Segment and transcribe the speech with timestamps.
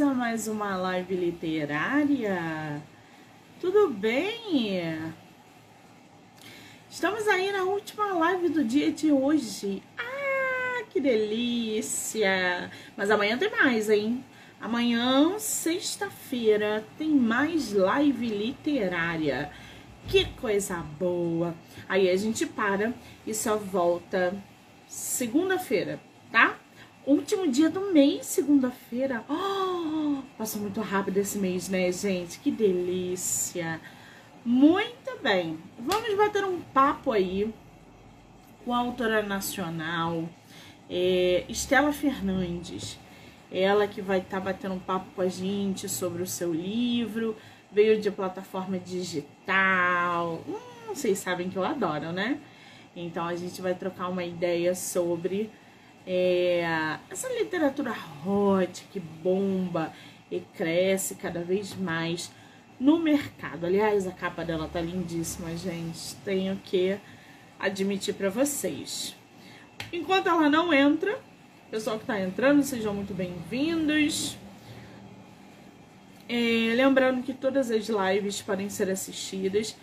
[0.00, 2.82] mais uma live literária.
[3.60, 5.12] Tudo bem?
[6.90, 9.82] Estamos aí na última live do dia de hoje.
[9.98, 12.70] Ah, que delícia!
[12.96, 14.24] Mas amanhã tem mais, hein?
[14.58, 19.50] Amanhã, sexta-feira, tem mais live literária.
[20.08, 21.54] Que coisa boa!
[21.86, 22.94] Aí a gente para
[23.26, 24.34] e só volta
[24.88, 26.00] segunda-feira,
[26.30, 26.61] tá?
[27.04, 29.24] Último dia do mês, segunda-feira.
[29.28, 32.38] Oh, passou muito rápido esse mês, né, gente?
[32.38, 33.80] Que delícia.
[34.44, 35.58] Muito bem.
[35.80, 37.52] Vamos bater um papo aí
[38.64, 40.28] com a autora nacional,
[40.88, 42.96] é, Estela Fernandes.
[43.50, 47.36] Ela que vai estar tá batendo um papo com a gente sobre o seu livro.
[47.72, 50.40] Veio de plataforma digital.
[50.46, 52.38] Hum, vocês sabem que eu adoro, né?
[52.94, 55.50] Então a gente vai trocar uma ideia sobre
[56.06, 59.92] é, essa literatura hot que bomba
[60.30, 62.30] e cresce cada vez mais
[62.78, 63.66] no mercado.
[63.66, 66.16] Aliás, a capa dela tá lindíssima, gente.
[66.24, 66.98] Tenho que
[67.58, 69.14] admitir para vocês.
[69.92, 71.18] Enquanto ela não entra,
[71.70, 74.36] pessoal que está entrando, sejam muito bem-vindos.
[76.28, 79.76] É, lembrando que todas as lives podem ser assistidas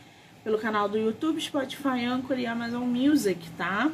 [0.44, 3.92] pelo canal do YouTube, Spotify, Anchor e Amazon Music, tá?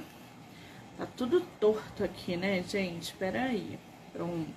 [0.97, 3.03] Tá tudo torto aqui, né, gente?
[3.03, 3.77] Espera aí.
[4.13, 4.47] Pronto.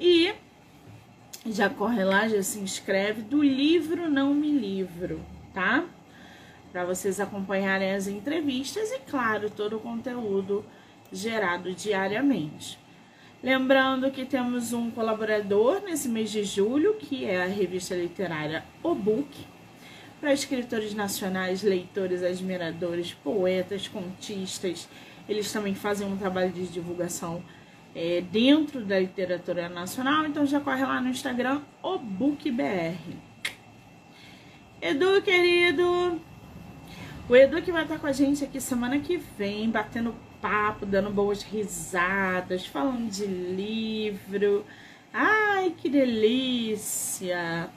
[0.00, 0.34] E
[1.44, 5.20] já corre lá, já se inscreve do livro Não Me Livro,
[5.52, 5.84] tá?
[6.72, 10.64] Para vocês acompanharem as entrevistas e, claro, todo o conteúdo
[11.12, 12.78] gerado diariamente.
[13.42, 18.94] Lembrando que temos um colaborador nesse mês de julho, que é a revista literária O
[18.94, 19.46] Book,
[20.26, 24.88] para escritores nacionais, leitores, admiradores, poetas, contistas.
[25.28, 27.40] Eles também fazem um trabalho de divulgação
[27.94, 32.98] é, dentro da literatura nacional, então já corre lá no Instagram, o BookBR.
[34.82, 36.20] Edu, querido,
[37.28, 40.12] o Edu que vai estar com a gente aqui semana que vem, batendo
[40.42, 44.66] papo, dando boas risadas, falando de livro.
[45.12, 47.70] Ai, que delícia!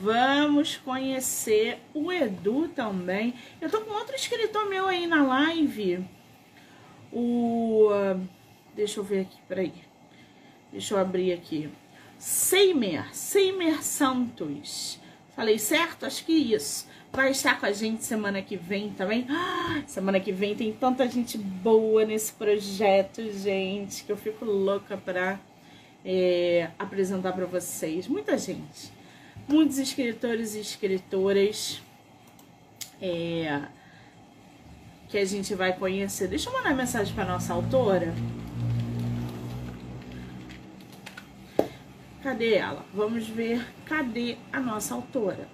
[0.00, 3.34] Vamos conhecer o Edu também.
[3.60, 6.02] Eu tô com outro escritor meu aí na live.
[7.12, 7.90] O.
[8.74, 9.74] Deixa eu ver aqui, peraí.
[10.72, 11.68] Deixa eu abrir aqui.
[12.18, 14.98] Seimer, Seimer Santos.
[15.36, 16.06] Falei certo?
[16.06, 16.88] Acho que isso.
[17.12, 19.26] Vai estar com a gente semana que vem também.
[19.28, 24.96] Ah, semana que vem tem tanta gente boa nesse projeto, gente, que eu fico louca
[24.96, 25.38] para
[26.02, 28.08] é, apresentar para vocês.
[28.08, 28.93] Muita gente
[29.46, 31.82] muitos escritores e escritoras
[33.00, 33.62] é,
[35.08, 36.28] que a gente vai conhecer.
[36.28, 38.14] Deixa eu mandar mensagem para nossa autora.
[42.22, 42.84] Cadê ela?
[42.94, 45.46] Vamos ver cadê a nossa autora.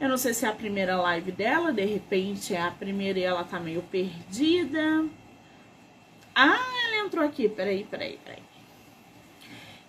[0.00, 3.24] Eu não sei se é a primeira live dela, de repente é a primeira e
[3.24, 5.04] ela tá meio perdida.
[6.34, 7.48] Ah, ela entrou aqui.
[7.48, 8.42] Peraí, peraí, peraí.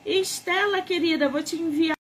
[0.04, 1.99] Estela, querida, vou te enviar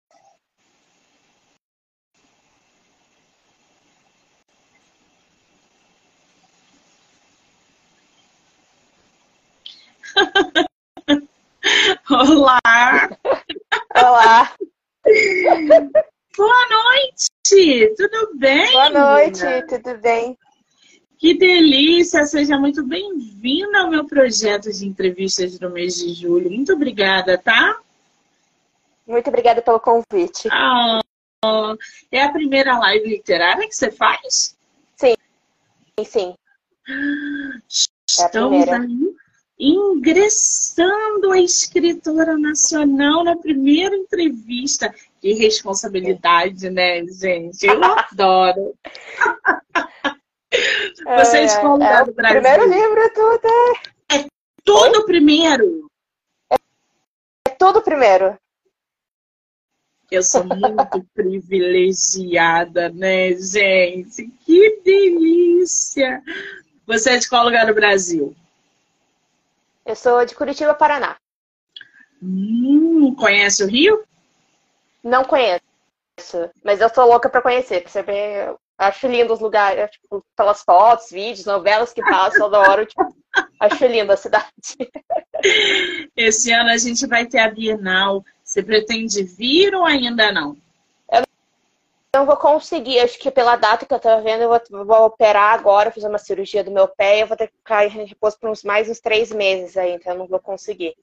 [17.51, 17.95] noite!
[17.97, 18.73] Tudo bem?
[18.73, 20.37] Boa noite, tudo bem?
[21.19, 22.25] Que delícia!
[22.25, 26.51] Seja muito bem-vinda ao meu projeto de entrevistas do mês de julho.
[26.51, 27.79] Muito obrigada, tá?
[29.07, 30.49] Muito obrigada pelo convite.
[31.45, 31.77] Oh,
[32.11, 34.57] é a primeira live literária que você faz?
[34.97, 35.15] Sim,
[36.05, 36.35] sim.
[38.19, 38.81] É a primeira.
[38.81, 39.17] aí
[39.59, 44.95] ingressando a escritora nacional na primeira entrevista.
[45.21, 47.67] Que responsabilidade, né, gente?
[47.67, 48.75] Eu adoro.
[51.17, 52.41] Você é, escola é, do Brasil.
[52.41, 53.49] Primeiro livro é tudo.
[54.13, 54.27] É
[54.65, 55.05] tudo Oi?
[55.05, 55.91] primeiro.
[56.51, 56.57] É,
[57.49, 58.39] é tudo primeiro.
[60.11, 64.29] Eu sou muito privilegiada, né, gente?
[64.45, 66.23] Que delícia!
[66.87, 68.35] Você é de qual lugar do Brasil?
[69.85, 71.17] Eu sou de Curitiba, Paraná.
[72.23, 74.05] Hum, conhece o Rio?
[75.07, 75.63] Não conheço,
[76.65, 77.81] mas eu sou louca para conhecer.
[77.83, 82.59] Pra você ver, acho lindo os lugares, tipo, pelas fotos, vídeos, novelas que passam toda
[82.59, 82.85] hora.
[82.85, 83.15] Tipo,
[83.61, 84.51] acho linda a cidade.
[86.17, 88.25] Esse ano a gente vai ter a Bienal.
[88.43, 90.57] Você pretende vir ou ainda não?
[92.13, 95.53] não vou conseguir, acho que pela data que eu tô vendo, eu vou, vou operar
[95.53, 98.39] agora, fazer uma cirurgia do meu pé, e eu vou ter que ficar em repouso
[98.41, 100.97] por uns mais uns três meses aí, então eu não vou conseguir.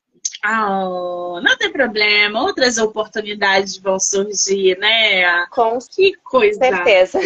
[0.45, 5.45] Oh, não tem problema, outras oportunidades vão surgir, né?
[5.47, 7.19] Com que coisa certeza.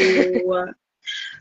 [0.44, 0.76] boa.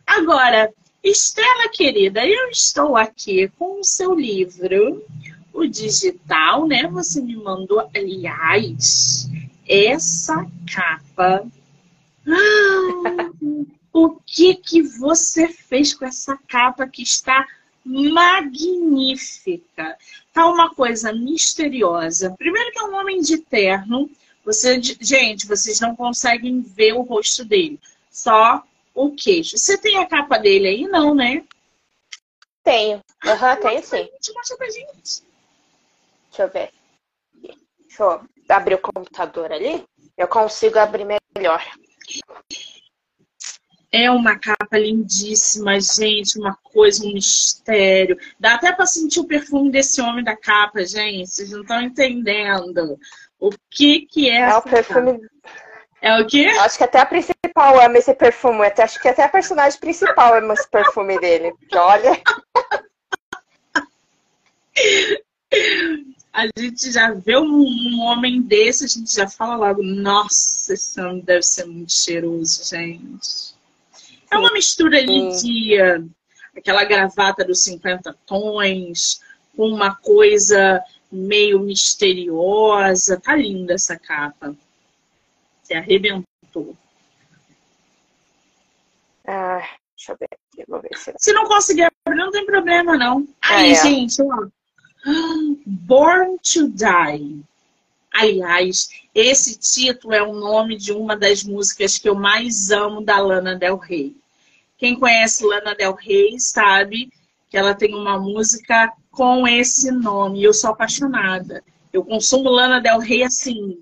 [0.06, 0.72] Agora,
[1.02, 5.04] Estela querida, eu estou aqui com o seu livro,
[5.52, 6.88] o digital, né?
[6.88, 9.28] Você me mandou, aliás,
[9.68, 11.46] essa capa.
[12.26, 13.30] Ah,
[13.92, 17.46] o que que você fez com essa capa que está
[17.86, 19.96] magnífica?
[20.32, 22.34] Tá uma coisa misteriosa.
[22.36, 24.10] Primeiro que é um homem de terno.
[24.44, 27.80] Você, gente, vocês não conseguem ver o rosto dele.
[28.10, 28.62] Só
[28.94, 29.56] o queixo.
[29.56, 30.88] Você tem a capa dele aí?
[30.88, 31.44] Não, né?
[32.62, 33.00] Tenho.
[33.24, 34.08] Aham, uhum, tenho sim.
[34.34, 35.22] Mostra pra gente.
[36.28, 36.70] Deixa eu ver.
[37.80, 39.84] Deixa eu abrir o computador ali.
[40.16, 41.62] Eu consigo abrir melhor.
[43.98, 48.18] É uma capa lindíssima, gente, uma coisa, um mistério.
[48.38, 51.30] Dá até para sentir o perfume desse homem da capa, gente.
[51.30, 52.98] Vocês não estão entendendo
[53.40, 54.40] o que que é.
[54.40, 55.12] É o perfume.
[55.12, 55.26] Capa.
[56.02, 56.44] É o quê?
[56.60, 58.66] Acho que até a principal ama esse perfume.
[58.66, 61.54] Até, acho que até a personagem principal ama esse perfume dele.
[61.72, 62.20] Olha.
[66.32, 71.00] A gente já vê um, um, homem desse, a gente já fala logo, nossa, esse
[71.00, 73.55] homem deve ser muito cheiroso, gente.
[74.30, 75.74] É uma mistura ali de
[76.56, 79.20] aquela gravata dos 50 tons,
[79.56, 83.20] com uma coisa meio misteriosa.
[83.20, 84.54] Tá linda essa capa.
[85.62, 86.76] Você arrebentou.
[89.26, 91.12] Ah, deixa eu ver aqui, vou ver se...
[91.18, 93.26] Se não conseguir abrir, não tem problema, não.
[93.42, 93.74] Aí, ah, é.
[93.74, 94.46] gente, ó.
[95.66, 97.44] Born to Die.
[98.18, 103.18] Aliás, esse título é o nome de uma das músicas que eu mais amo da
[103.18, 104.16] Lana Del Rey.
[104.78, 107.10] Quem conhece Lana Del Rey sabe
[107.50, 110.42] que ela tem uma música com esse nome.
[110.42, 111.62] Eu sou apaixonada.
[111.92, 113.78] Eu consumo Lana Del Rey assim,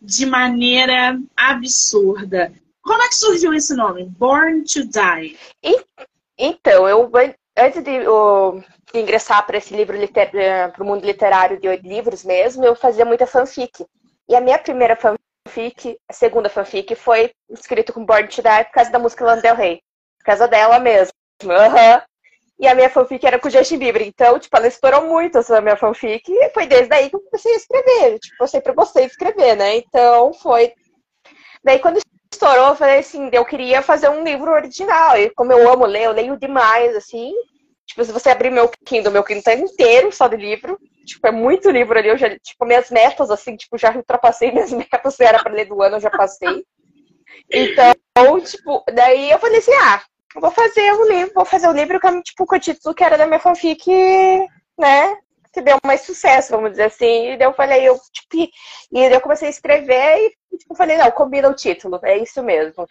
[0.00, 2.52] de maneira absurda.
[2.82, 4.04] Como é que surgiu esse nome?
[4.04, 5.38] Born to Die.
[6.36, 7.08] Então, eu
[7.56, 8.04] antes de,
[8.94, 13.04] ingressar para esse livro eh, para o mundo literário de oito livros mesmo, eu fazia
[13.04, 13.86] muita fanfic.
[14.28, 18.72] E a minha primeira fanfic, a segunda fanfic, foi escrito com Born to Die por
[18.72, 19.80] causa da música Lana Del Rey.
[20.18, 21.12] Por causa dela mesmo.
[21.42, 22.02] Uhum.
[22.58, 24.02] E a minha fanfic era com o Justin Bieber.
[24.02, 26.30] Então, tipo, ela estourou muito essa minha fanfic.
[26.30, 28.18] E foi desde aí que eu comecei a escrever.
[28.20, 29.76] Tipo, eu sempre gostei de escrever, né?
[29.76, 30.72] Então, foi...
[31.64, 32.00] Daí, quando
[32.32, 35.18] estourou, eu falei assim, eu queria fazer um livro original.
[35.18, 37.32] E como eu amo ler, eu leio demais, assim.
[37.92, 40.78] Tipo, se você abrir meu Kindle, meu Kindle tá inteiro só de livro.
[41.04, 42.08] Tipo, é muito livro ali.
[42.08, 45.14] Eu já, tipo, minhas metas, assim, tipo, já ultrapassei minhas metas.
[45.14, 46.64] Se era pra ler do ano, eu já passei.
[47.52, 50.02] Então, tipo, daí eu falei assim, ah,
[50.40, 53.18] vou fazer um livro, vou fazer um livro com, tipo, com o título que era
[53.18, 53.90] da minha fanfic,
[54.78, 55.14] né?
[55.52, 57.32] Que deu mais sucesso, vamos dizer assim.
[57.32, 58.50] E daí eu falei, eu, tipo,
[58.90, 62.42] e daí eu comecei a escrever e, tipo, falei, não, combina o título, é isso
[62.42, 62.86] mesmo.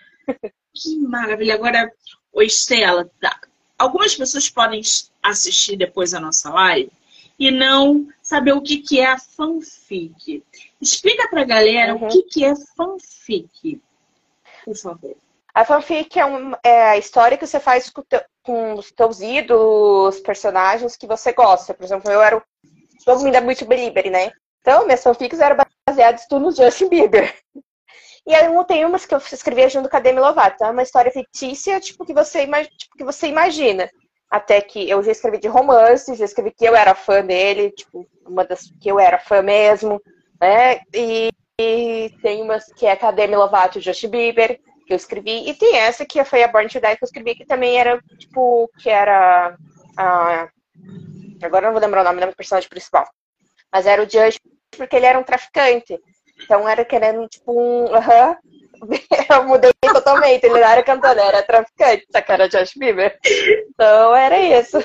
[0.75, 1.55] Que maravilha.
[1.55, 1.91] Agora,
[2.31, 3.35] o Estela, tá.
[3.81, 4.81] Algumas pessoas podem
[5.23, 6.91] assistir depois a nossa live
[7.39, 10.43] e não saber o que, que é a fanfic.
[10.79, 12.05] Explica pra galera uhum.
[12.05, 13.81] o que, que é fanfic,
[14.63, 15.15] por favor.
[15.53, 19.19] A fanfic é, um, é, a história que você faz com, te, com, os teus
[19.19, 21.73] ídolos, personagens que você gosta.
[21.73, 22.41] Por exemplo, eu era.
[23.03, 24.31] Todo mundo é muito Belieber, né?
[24.61, 25.57] Então, minhas fanfics eram
[25.89, 27.35] baseadas tudo no Justin Bieber.
[28.25, 30.55] E aí tem umas que eu escrevia junto com a Demi Lovato.
[30.55, 32.45] Então é uma história fictícia, tipo, que você,
[32.77, 33.89] tipo, que você imagina.
[34.29, 38.07] Até que eu já escrevi de romance, já escrevi que eu era fã dele, tipo,
[38.25, 40.01] uma das que eu era fã mesmo,
[40.39, 40.81] né?
[40.93, 45.49] E, e tem umas que é a Demi Lovato e Justin Bieber que eu escrevi.
[45.49, 48.01] E tem essa que foi a Born to Die que eu escrevi, que também era,
[48.17, 49.55] tipo, que era.
[51.41, 53.07] Agora não vou lembrar o nome do personagem principal.
[53.71, 55.99] Mas era o Judge, porque ele era um traficante.
[56.43, 57.93] Então era querendo, tipo, um.
[57.93, 58.37] Aham.
[58.81, 59.25] Uh -huh.
[59.29, 60.43] eu mudei totalmente.
[60.43, 63.19] Ele não era cantor, era traficante, só que era Josh Bieber.
[63.69, 64.79] Então era isso.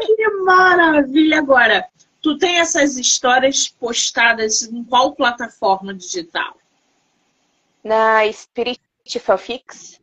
[0.00, 1.38] Que maravilha!
[1.38, 1.86] Agora,
[2.20, 6.56] tu tem essas histórias postadas em qual plataforma digital?
[7.84, 8.80] Na Spirit
[9.20, 10.00] fanfics?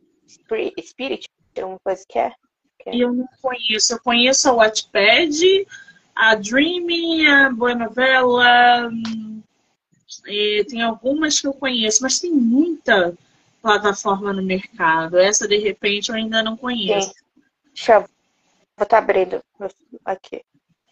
[0.80, 2.32] Spirit, uma coisa que é?
[2.80, 2.96] Que é?
[2.96, 3.92] Eu não conheço.
[3.92, 5.66] Eu conheço a Wattpad,
[6.14, 6.86] a Dream,
[7.28, 8.90] a Boa Novela.
[10.68, 13.16] Tem algumas que eu conheço, mas tem muita
[13.62, 15.18] plataforma no mercado.
[15.18, 17.08] Essa, de repente, eu ainda não conheço.
[17.08, 17.14] Sim.
[17.74, 18.00] Deixa eu...
[18.76, 19.40] Vou estar tá abrindo
[20.04, 20.42] aqui.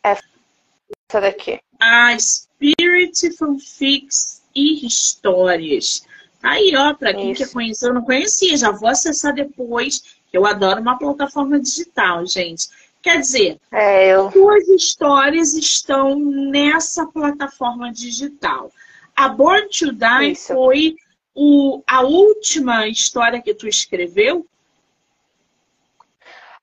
[0.03, 1.61] Essa daqui.
[1.81, 6.07] A Spirit Fanfics e Histórias.
[6.43, 7.45] Aí, ó, para quem Isso.
[7.45, 10.21] quer conhecer, eu não conhecia, já vou acessar depois.
[10.33, 12.69] Eu adoro uma plataforma digital, gente.
[13.03, 14.31] Quer dizer, é, eu...
[14.31, 18.73] suas histórias estão nessa plataforma digital.
[19.17, 20.55] A Born to Die Isso.
[20.55, 20.97] foi
[21.35, 24.47] o, a última história que tu escreveu?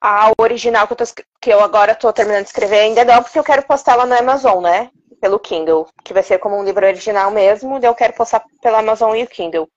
[0.01, 1.03] A original que eu, tô,
[1.41, 4.15] que eu agora estou terminando de escrever ainda não, porque eu quero postar ela no
[4.15, 4.89] Amazon, né?
[5.19, 9.15] Pelo Kindle, que vai ser como um livro original mesmo, eu quero postar pela Amazon
[9.15, 9.69] e o Kindle.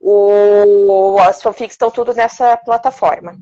[0.00, 3.36] O, as fanfics estão tudo nessa plataforma.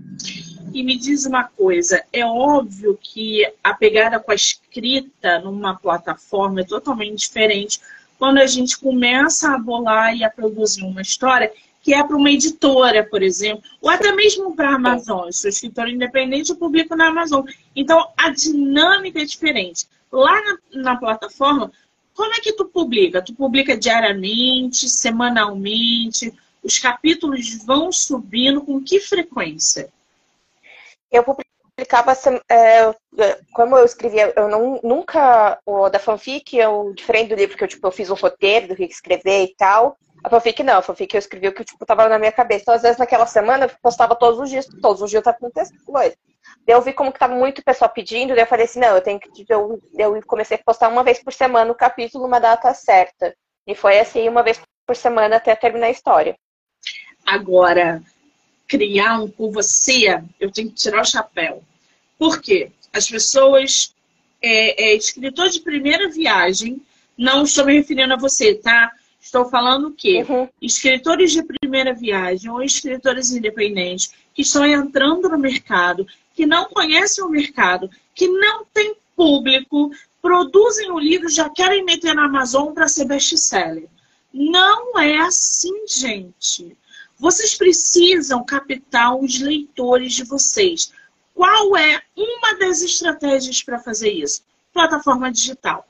[0.73, 6.63] E me diz uma coisa, é óbvio que a pegada com a escrita numa plataforma
[6.63, 7.79] é totalmente diferente
[8.23, 11.53] quando a gente começa a bolar e a produzir uma história
[11.83, 15.27] que é para uma editora, por exemplo, ou até mesmo para a Amazon.
[15.27, 17.45] Eu sou escritora independente, eu publico na Amazon.
[17.75, 19.89] Então, a dinâmica é diferente.
[20.13, 21.73] Lá na, na plataforma,
[22.15, 23.21] como é que tu publica?
[23.21, 26.33] Tu publica diariamente, semanalmente?
[26.63, 29.89] Os capítulos vão subindo com que frequência?
[31.11, 31.25] Eu
[32.49, 32.95] é,
[33.53, 37.69] como eu escrevia, eu não, nunca, o da fanfic, eu, diferente do livro que eu,
[37.69, 41.15] tipo, eu fiz um roteiro do que escrever e tal, a fanfic não, a fanfic
[41.15, 42.63] eu escrevi o que tipo, tava na minha cabeça.
[42.63, 45.83] Então, às vezes, naquela semana, eu postava todos os dias, todos os dias tava acontecendo
[45.85, 46.17] coisa.
[46.67, 49.01] Daí eu vi como que tava muito pessoal pedindo, daí eu falei assim, não, eu
[49.01, 49.45] tenho que.
[49.49, 53.35] Eu, eu comecei a postar uma vez por semana o capítulo, uma data certa.
[53.67, 56.37] E foi assim, uma vez por semana até terminar a história.
[57.27, 58.01] Agora,
[58.67, 61.63] criar um por você, eu tenho que tirar o chapéu.
[62.19, 62.71] Por quê?
[62.93, 63.95] As pessoas.
[64.45, 66.83] É, é, escritor de primeira viagem,
[67.17, 68.91] não estou me referindo a você, tá?
[69.21, 70.49] Estou falando que uhum.
[70.61, 76.05] escritores de primeira viagem ou escritores independentes que estão entrando no mercado,
[76.35, 82.15] que não conhecem o mercado, que não têm público, produzem o livro já querem meter
[82.15, 83.89] na Amazon para ser best-seller.
[84.33, 86.77] Não é assim, gente.
[87.23, 90.93] Vocês precisam captar os leitores de vocês.
[91.33, 94.43] Qual é uma das estratégias para fazer isso?
[94.73, 95.87] Plataforma digital.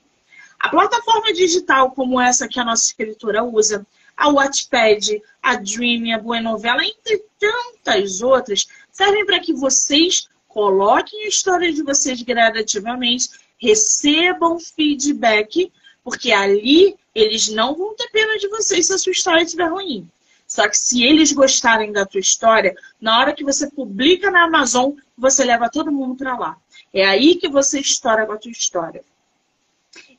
[0.61, 6.19] A plataforma digital como essa que a nossa escritora usa, a Wattpad, a Dream, a
[6.19, 13.31] Boa Novela, entre tantas outras, servem para que vocês coloquem a história de vocês gradativamente,
[13.57, 15.73] recebam feedback,
[16.05, 20.07] porque ali eles não vão ter pena de vocês se a sua história estiver ruim.
[20.53, 24.93] Só que se eles gostarem da tua história, na hora que você publica na Amazon,
[25.17, 26.59] você leva todo mundo para lá.
[26.93, 29.03] É aí que você estoura com a tua história.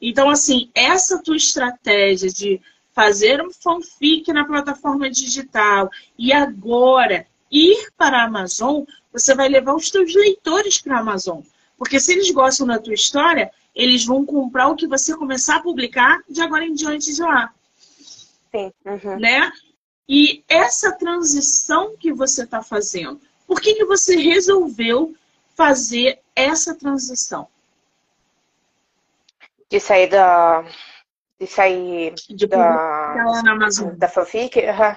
[0.01, 2.59] Então, assim, essa tua estratégia de
[2.93, 5.87] fazer um fanfic na plataforma digital
[6.17, 11.41] e agora ir para a Amazon, você vai levar os teus leitores para a Amazon.
[11.77, 15.61] Porque se eles gostam da tua história, eles vão comprar o que você começar a
[15.61, 17.53] publicar de agora em diante de lá.
[18.51, 18.71] Sim.
[18.83, 19.19] Uhum.
[19.19, 19.51] Né?
[20.07, 25.15] E essa transição que você está fazendo, por que, que você resolveu
[25.55, 27.47] fazer essa transição?
[29.73, 30.63] de sair da.
[31.39, 33.15] De sair de da,
[33.97, 34.59] da fanfic.
[34.59, 34.95] Uhum.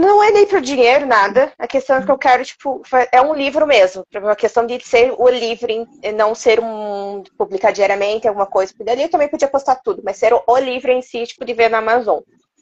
[0.00, 1.52] Não é nem pro dinheiro, nada.
[1.58, 4.04] A questão é que eu quero, tipo, é um livro mesmo.
[4.30, 7.24] A questão de ser o livro e não ser um.
[7.36, 8.72] publicar diariamente, alguma coisa.
[8.72, 11.52] Porque dali eu também podia postar tudo, mas ser o, livro em si, tipo, de
[11.52, 12.20] ver na Amazon.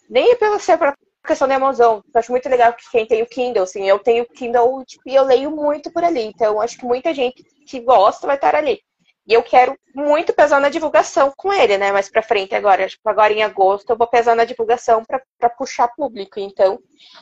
[0.08, 2.00] Nem é pelo ser pra questão da Amazon.
[2.12, 5.08] Eu acho muito legal que quem tem o Kindle, assim, eu tenho o Kindle, tipo,
[5.08, 6.22] e eu leio muito por ali.
[6.22, 8.80] Então, acho que muita gente que gosta vai estar ali.
[9.26, 11.92] E eu quero muito pesar na divulgação com ele, né?
[11.92, 12.88] Mais pra frente agora.
[12.88, 16.40] Tipo, agora em agosto eu vou pesar na divulgação para puxar público.
[16.40, 16.80] Então,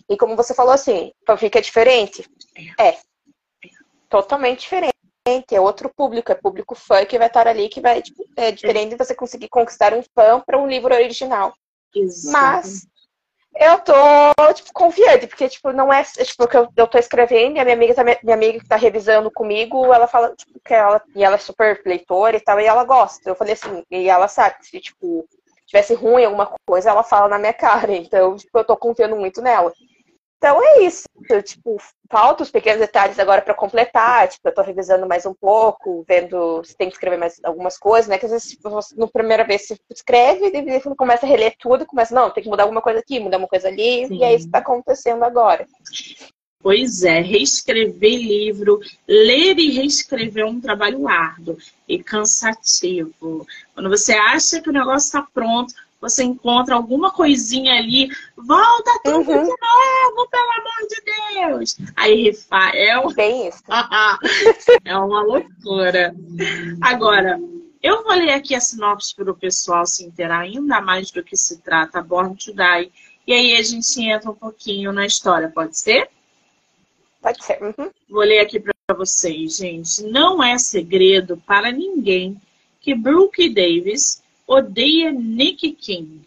[0.08, 2.26] e como você falou assim, fanfic é diferente?
[2.78, 2.96] É.
[4.08, 4.94] Totalmente diferente.
[5.52, 8.00] É outro público, é público fã que vai estar ali, que vai.
[8.00, 11.52] Tipo, é diferente de você conseguir conquistar um fã para um livro original.
[11.94, 12.32] Exato.
[12.32, 12.86] Mas
[13.54, 13.94] eu tô,
[14.54, 17.76] tipo, confiante, porque, tipo, não é, tipo, que eu, eu tô escrevendo e a minha
[17.76, 21.34] amiga, tá, minha amiga que tá revisando comigo, ela fala, tipo, que ela, e ela
[21.34, 23.28] é super leitora e tal, e ela gosta.
[23.28, 25.28] Eu falei assim, e ela sabe, se, tipo,
[25.66, 29.42] tivesse ruim alguma coisa, ela fala na minha cara, então, tipo, eu tô confiando muito
[29.42, 29.72] nela.
[30.40, 31.04] Então é isso.
[31.44, 31.76] Tipo,
[32.10, 34.26] falta os pequenos detalhes agora para completar.
[34.26, 38.08] Tipo, eu tô revisando mais um pouco, vendo se tem que escrever mais algumas coisas,
[38.08, 38.18] né?
[38.18, 41.84] Que às vezes, tipo, no primeira vez você escreve, e depois começa a reler tudo,
[41.84, 44.16] começa, não, tem que mudar alguma coisa aqui, mudar uma coisa ali, Sim.
[44.16, 45.66] e é isso que tá acontecendo agora.
[46.62, 53.46] Pois é, reescrever livro, ler e reescrever é um trabalho árduo e cansativo.
[53.74, 59.30] Quando você acha que o negócio está pronto, você encontra alguma coisinha ali, volta tudo
[59.30, 59.44] uhum.
[59.44, 61.02] de novo, pelo amor de
[61.34, 61.76] Deus.
[61.94, 63.12] Aí Rafael.
[63.14, 63.62] Bem isso.
[64.84, 66.14] é uma loucura.
[66.80, 67.38] Agora,
[67.82, 71.36] eu vou ler aqui a sinopse para o pessoal se inteirar ainda mais do que
[71.36, 72.92] se trata Born to Die.
[73.26, 76.08] E aí a gente entra um pouquinho na história, pode ser?
[77.20, 77.62] Pode ser.
[77.62, 77.90] Uhum.
[78.08, 80.02] Vou ler aqui para vocês, gente.
[80.04, 82.40] Não é segredo para ninguém
[82.80, 86.22] que Brooke Davis odeia Nick King,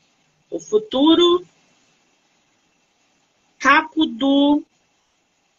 [0.49, 1.45] o futuro
[3.59, 4.63] capo do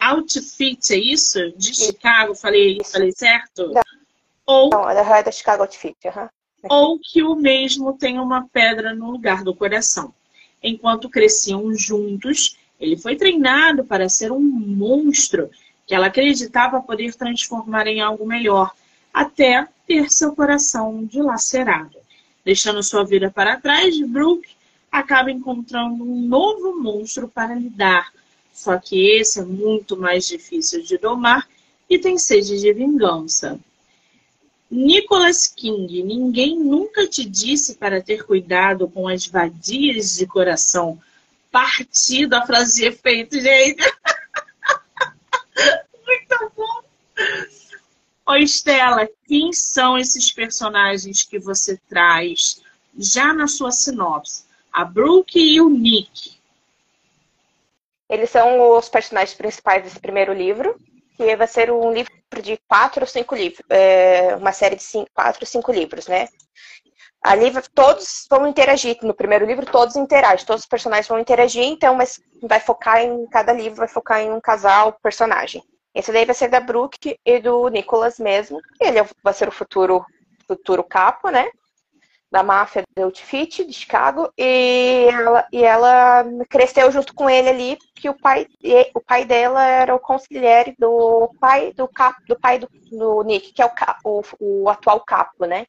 [0.01, 1.53] Outfit, é isso?
[1.59, 3.71] De Chicago, falei, falei certo?
[3.71, 3.83] Não.
[4.47, 6.29] Ou, não, é da Chicago Outfit, uhum.
[6.71, 10.15] ou que o mesmo tem uma pedra no lugar do coração.
[10.63, 15.51] Enquanto cresciam juntos, ele foi treinado para ser um monstro
[15.87, 18.73] que ela acreditava poder transformar em algo melhor,
[19.13, 22.04] até ter seu coração dilacerado.
[22.45, 24.51] Deixando sua vida para trás, Brooke
[24.91, 28.13] acaba encontrando um novo monstro para lidar.
[28.53, 31.49] Só que esse é muito mais difícil de domar
[31.89, 33.59] e tem sede de vingança.
[34.71, 41.01] Nicholas King, ninguém nunca te disse para ter cuidado com as vadias de coração.
[41.51, 43.83] Partido a frase de efeito, gente.
[46.07, 46.83] Muito bom.
[48.27, 52.63] Ô Estela, quem são esses personagens que você traz
[52.97, 54.47] já na sua sinopse?
[54.73, 56.39] A Brooke e o Nick.
[58.09, 60.81] Eles são os personagens principais desse primeiro livro,
[61.19, 62.13] que vai ser um livro
[62.43, 66.27] de quatro ou cinco livros, é, uma série de cinco, quatro ou cinco livros, né?
[67.23, 68.97] Ali todos vão interagir.
[69.03, 73.27] No primeiro livro, todos interagem, todos os personagens vão interagir, então mas vai focar em
[73.27, 75.63] cada livro, vai focar em um casal, personagem.
[75.95, 78.61] Esse daí vai ser da Brooke e do Nicholas mesmo.
[78.81, 80.05] Ele vai ser o futuro,
[80.47, 81.49] futuro capo, né?
[82.31, 84.29] Da máfia do Outfit de Chicago.
[84.37, 88.49] E ela, e ela cresceu junto com ele ali, que o pai,
[88.93, 93.53] o pai dela era o conselheiro do pai do capo, do pai do, do Nick,
[93.53, 93.71] que é o,
[94.05, 95.65] o, o atual capo, né?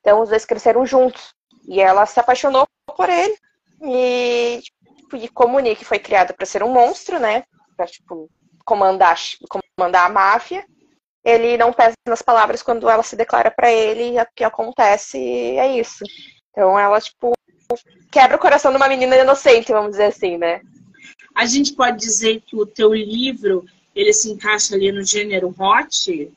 [0.00, 1.34] Então os dois cresceram juntos.
[1.68, 3.36] E ela se apaixonou por ele.
[3.82, 7.44] E, tipo, e como o Nick foi criado para ser um monstro, né?
[7.76, 8.30] Pra, tipo,
[8.70, 9.18] comandar,
[9.76, 10.64] comandar a máfia,
[11.24, 15.76] ele não pesa nas palavras quando ela se declara para ele o que acontece é
[15.76, 16.04] isso.
[16.52, 17.32] Então ela, tipo,
[18.12, 20.60] quebra o coração de uma menina inocente, vamos dizer assim, né?
[21.34, 26.32] A gente pode dizer que o teu livro, ele se encaixa ali no gênero hot?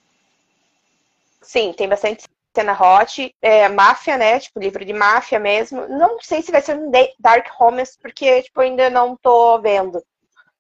[1.40, 2.24] Sim, tem bastante
[2.56, 4.40] cena hot, é, máfia, né?
[4.40, 5.88] Tipo, livro de máfia mesmo.
[5.88, 10.04] Não sei se vai ser um Dark Romance, porque, tipo, ainda não tô vendo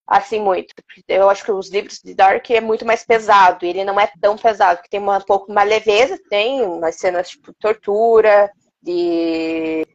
[0.08, 0.74] assim muito.
[1.08, 4.38] Eu acho que os livros de Dark é muito mais pesado, ele não é tão
[4.38, 9.86] pesado, porque tem uma, um pouco uma leveza, tem umas cenas tipo tortura, de,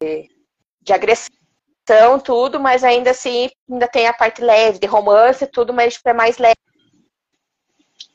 [0.81, 5.93] de agressão, tudo, mas ainda assim ainda tem a parte leve, de romance, tudo, mas
[5.93, 6.57] tipo, é mais leve.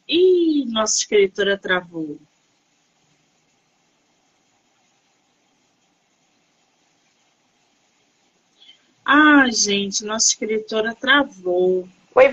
[0.08, 2.18] Ih, nossa escritora travou.
[9.04, 11.86] Ah, gente, nossa escritora travou.
[12.14, 12.28] Oi,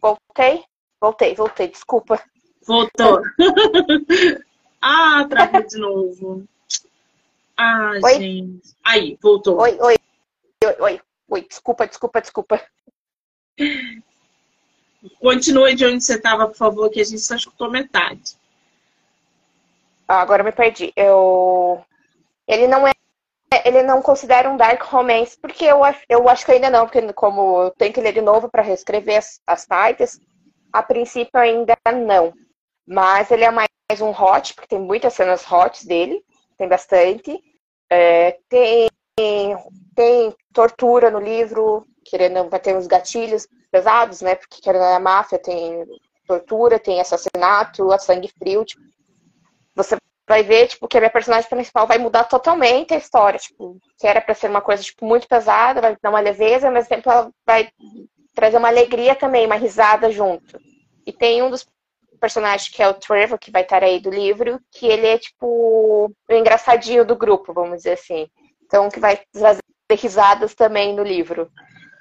[0.00, 0.64] voltei?
[1.00, 2.22] Voltei, voltei, desculpa.
[2.66, 3.22] Voltou.
[4.80, 6.44] ah, travou de novo.
[7.56, 8.14] Ah, oi?
[8.18, 8.74] gente.
[8.84, 9.58] Aí, voltou.
[9.60, 9.96] Oi, oi,
[10.64, 11.42] oi, oi, oi.
[11.42, 12.60] Desculpa, desculpa, desculpa.
[15.18, 18.36] Continue de onde você estava, por favor, que a gente só escutou metade.
[20.06, 20.92] Ah, agora me perdi.
[20.94, 21.82] Eu...
[22.46, 22.92] Ele não é
[23.64, 27.62] ele não considera um dark romance, porque eu, eu acho que ainda não, porque como
[27.62, 30.20] eu tenho que ler de novo para reescrever as, as partes,
[30.72, 32.32] a princípio ainda não.
[32.86, 33.68] Mas ele é mais
[34.00, 36.22] um hot, porque tem muitas cenas hot dele,
[36.56, 37.38] tem bastante.
[37.90, 38.88] É, tem,
[39.94, 44.34] tem tortura no livro, querendo, vai ter uns gatilhos pesados, né?
[44.34, 45.84] Porque querendo a máfia tem
[46.26, 48.64] tortura, tem assassinato, a sangue frio.
[48.64, 48.82] Tipo,
[49.74, 49.96] você
[50.32, 54.06] vai ver, tipo, que a minha personagem principal vai mudar totalmente a história, tipo, que
[54.06, 57.30] era para ser uma coisa, tipo, muito mesada, vai dar uma leveza, mas tempo ela
[57.44, 57.68] vai
[58.34, 60.58] trazer uma alegria também, uma risada junto.
[61.06, 61.66] E tem um dos
[62.18, 65.46] personagens que é o Trevor, que vai estar aí do livro, que ele é, tipo,
[65.46, 68.26] o engraçadinho do grupo, vamos dizer assim.
[68.64, 71.50] Então, que vai trazer risadas também no livro.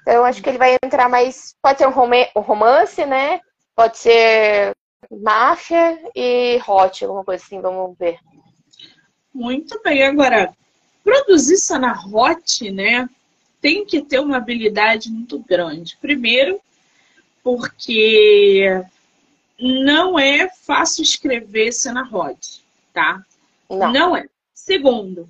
[0.03, 1.53] Então, acho que ele vai entrar mais.
[1.61, 3.41] Pode ser um romance, né?
[3.75, 4.73] Pode ser
[5.09, 8.19] máfia e hot, alguma coisa assim, vamos ver.
[9.33, 10.53] Muito bem, agora,
[11.03, 13.09] produzir cena hot, né,
[13.61, 15.97] tem que ter uma habilidade muito grande.
[16.01, 16.59] Primeiro,
[17.43, 18.83] porque
[19.59, 23.23] não é fácil escrever cena hot, tá?
[23.69, 24.27] Não, não é.
[24.53, 25.29] Segundo,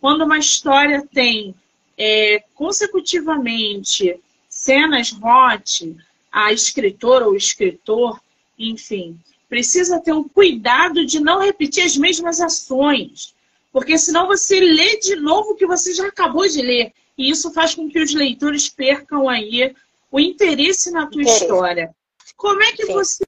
[0.00, 1.54] quando uma história tem
[1.98, 5.96] é, consecutivamente cenas hot,
[6.30, 8.20] a escritora ou o escritor
[8.58, 13.34] enfim, precisa ter um cuidado de não repetir as mesmas ações,
[13.72, 17.52] porque senão você lê de novo o que você já acabou de ler, e isso
[17.52, 19.74] faz com que os leitores percam aí
[20.10, 21.42] o interesse na tua interesse.
[21.42, 21.94] história.
[22.36, 22.92] Como é que Sim.
[22.92, 23.24] você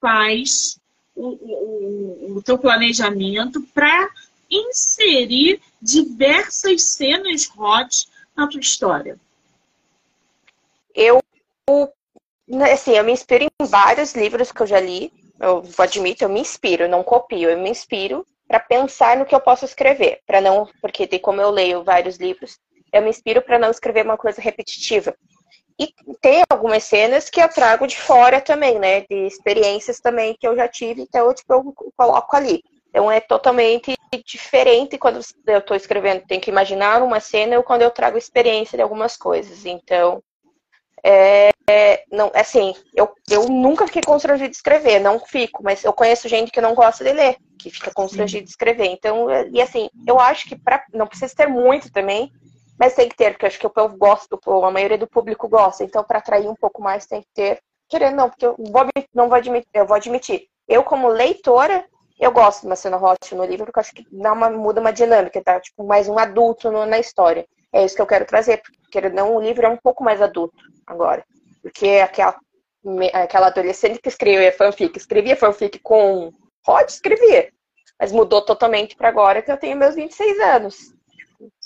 [0.00, 0.78] faz
[1.14, 4.10] o, o, o teu planejamento para
[4.50, 9.18] inserir diversas cenas hot na tua história?
[10.94, 11.22] Eu,
[12.72, 15.12] assim, eu me inspiro em vários livros que eu já li.
[15.40, 19.34] Eu vou admitir, eu me inspiro, não copio, eu me inspiro para pensar no que
[19.34, 22.58] eu posso escrever, para não, porque como eu leio vários livros,
[22.92, 25.14] eu me inspiro para não escrever uma coisa repetitiva.
[25.78, 29.00] E tem algumas cenas que eu trago de fora também, né?
[29.02, 32.62] De experiências também que eu já tive, então eu, tipo, eu coloco ali.
[32.90, 36.26] Então é totalmente diferente quando eu estou escrevendo.
[36.26, 39.64] Tem que imaginar uma cena ou quando eu trago experiência de algumas coisas.
[39.64, 40.22] Então,
[41.02, 41.50] é,
[42.10, 46.50] não, assim, eu, eu nunca fiquei constrangido de escrever, não fico, mas eu conheço gente
[46.50, 48.86] que não gosta de ler, que fica constrangido de escrever.
[48.86, 52.32] Então, e assim, eu acho que pra, não precisa ter muito também,
[52.78, 55.48] mas tem que ter, porque eu acho que o povo gosta, a maioria do público
[55.48, 55.84] gosta.
[55.84, 57.60] Então, para atrair um pouco mais, tem que ter.
[57.88, 60.46] Querendo, não, porque eu vou, não vou admitir, eu vou admitir.
[60.66, 61.84] Eu, como leitora,
[62.18, 64.92] eu gosto de uma cena no livro, porque eu acho que dá uma, muda uma
[64.92, 65.60] dinâmica, tá?
[65.60, 67.46] Tipo, mais um adulto no, na história.
[67.72, 70.56] É isso que eu quero trazer, porque não, o livro é um pouco mais adulto
[70.86, 71.24] agora.
[71.62, 72.38] Porque aquela,
[73.12, 76.32] aquela adolescente que escrevia fanfic, escrevia fanfic com
[76.66, 77.52] hot, escrevia.
[77.98, 80.94] Mas mudou totalmente para agora que eu tenho meus 26 anos.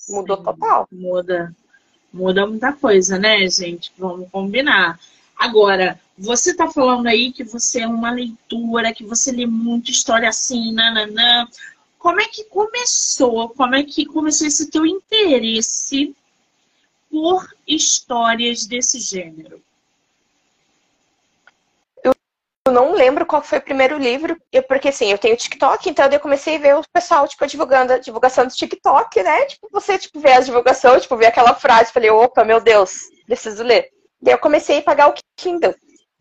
[0.08, 0.88] Mudou total.
[0.90, 1.54] Muda.
[2.12, 3.92] Muda muita coisa, né, gente?
[3.98, 4.98] Vamos combinar.
[5.36, 10.28] Agora, você está falando aí que você é uma leitura, que você lê muito história
[10.28, 11.48] assim, nananã.
[11.98, 13.48] Como é que começou?
[13.50, 16.14] Como é que começou esse teu interesse
[17.10, 19.60] por histórias desse gênero?
[22.66, 26.18] Eu não lembro qual foi o primeiro livro, porque assim, eu tenho TikTok, então eu
[26.18, 29.44] comecei a ver o pessoal, tipo, divulgando a divulgação do TikTok, né?
[29.44, 33.62] Tipo, você, tipo, vê a divulgação, tipo, vê aquela frase, falei, opa, meu Deus, preciso
[33.62, 33.90] ler.
[34.18, 35.74] Daí eu comecei a pagar o Kindle,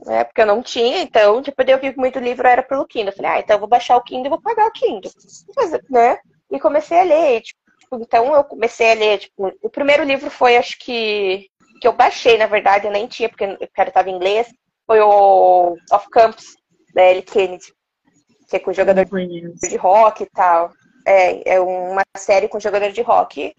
[0.05, 0.25] né?
[0.25, 3.11] Porque eu não tinha, então, tipo, eu vi muito livro era pelo Kindle.
[3.11, 5.11] Eu falei, ah, então eu vou baixar o Kindle e vou pagar o Kindle.
[5.55, 6.19] Mas, né?
[6.51, 7.61] E comecei a ler, tipo,
[8.01, 11.47] então eu comecei a ler, tipo, o primeiro livro foi, acho que,
[11.79, 14.53] que eu baixei, na verdade, eu nem tinha, porque o cara estava em inglês,
[14.85, 16.55] foi o Off Campus,
[16.93, 17.73] da Ellie Kennedy,
[18.49, 20.71] que é com jogador de rock e tal.
[21.05, 23.53] É, é uma série com jogador de rock.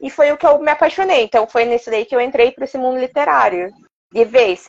[0.00, 1.24] E foi o que eu me apaixonei.
[1.24, 3.72] Então foi nesse daí que eu entrei para esse mundo literário.
[4.12, 4.68] De vez.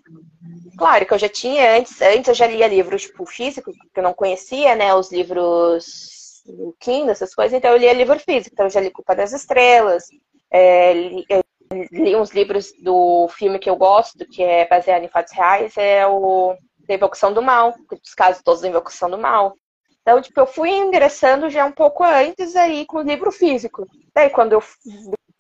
[0.78, 4.04] Claro que eu já tinha antes, antes eu já lia livros tipo físicos, que eu
[4.04, 4.94] não conhecia, né?
[4.94, 8.54] Os livros do Kindle, essas coisas, então eu lia livro físico.
[8.54, 10.06] Então eu já li Culpa das Estrelas,
[10.50, 11.26] é, li,
[11.92, 16.06] li uns livros do filme que eu gosto, que é baseado em fatos reais, é
[16.08, 16.56] o
[16.88, 19.56] da Invocação do Mal, os casos todos da Invocação do Mal.
[20.02, 23.86] Então, tipo, eu fui ingressando já um pouco antes aí com o livro físico.
[24.16, 24.64] Daí, quando eu,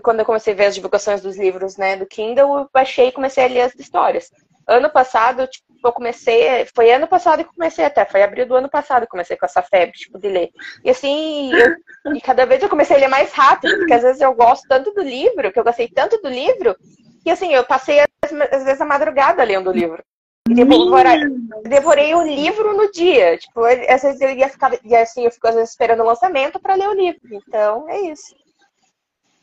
[0.03, 3.11] quando eu comecei a ver as divulgações dos livros, né, do Kindle, eu baixei e
[3.13, 4.29] comecei a ler as histórias.
[4.67, 8.69] Ano passado, tipo, eu comecei, foi ano passado que comecei até, foi abril do ano
[8.69, 10.49] passado que comecei com essa febre, tipo, de ler.
[10.83, 14.21] E assim, eu, e cada vez eu comecei a ler mais rápido, porque às vezes
[14.21, 16.75] eu gosto tanto do livro, que eu gostei tanto do livro,
[17.23, 20.03] que assim, eu passei às vezes a madrugada lendo o livro.
[20.49, 21.19] E devorei,
[21.63, 23.37] devorei o livro no dia.
[23.37, 26.59] Tipo, às vezes eu ia ficar, e assim, eu fico às vezes esperando o lançamento
[26.59, 27.19] para ler o livro.
[27.31, 28.33] Então, é isso.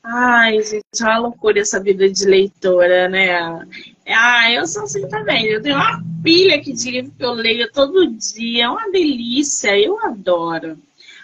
[0.07, 3.67] Ai, gente, é uma loucura essa vida de leitora, né?
[4.07, 5.47] Ah, eu sou assim também.
[5.47, 8.64] Eu tenho uma pilha aqui de livro que eu leio todo dia.
[8.64, 10.79] É uma delícia, eu adoro.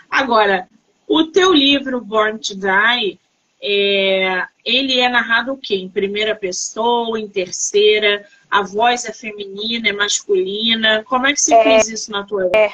[0.08, 0.66] Agora,
[1.06, 3.20] o teu livro, Born to Die,
[3.62, 5.76] é, ele é narrado o quê?
[5.76, 8.26] Em primeira pessoa, em terceira?
[8.50, 11.04] A voz é feminina, é masculina?
[11.04, 12.56] Como é que você é, fez isso na tua vida?
[12.56, 12.72] É,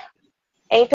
[0.71, 0.89] é em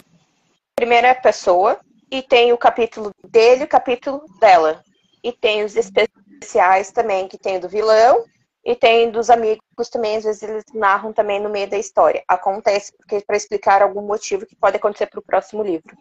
[0.74, 1.78] primeira pessoa
[2.10, 4.82] e tem o capítulo dele e o capítulo dela.
[5.22, 8.24] E tem os especiais também, que tem do vilão
[8.64, 12.22] e tem dos amigos também, às vezes eles narram também no meio da história.
[12.28, 15.96] Acontece porque para explicar algum motivo que pode acontecer para o próximo livro.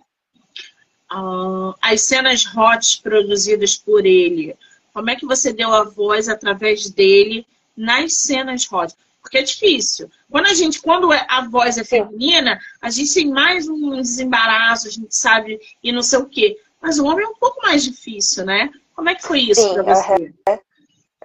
[1.11, 4.55] Uh, as cenas hot produzidas por ele,
[4.93, 8.93] como é que você deu a voz através dele nas cenas hot?
[9.21, 10.09] Porque é difícil.
[10.29, 14.87] Quando a gente, quando é, a voz é feminina, a gente tem mais um desembaraço,
[14.87, 16.57] a gente sabe e não sei o quê.
[16.81, 18.71] Mas o homem é um pouco mais difícil, né?
[19.01, 20.31] Como é que foi isso para você?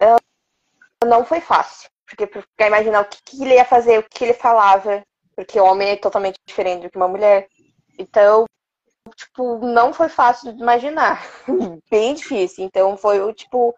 [0.01, 1.91] Uh, não foi fácil.
[2.07, 5.03] Porque para imaginar o que, que, ele ia fazer, o que ele falava.
[5.37, 7.47] Porque o homem é totalmente diferente do que uma mulher.
[7.99, 8.47] Então,
[9.15, 11.23] tipo, não foi fácil de imaginar.
[11.91, 12.65] Bem difícil.
[12.65, 13.75] Então foi o tipo.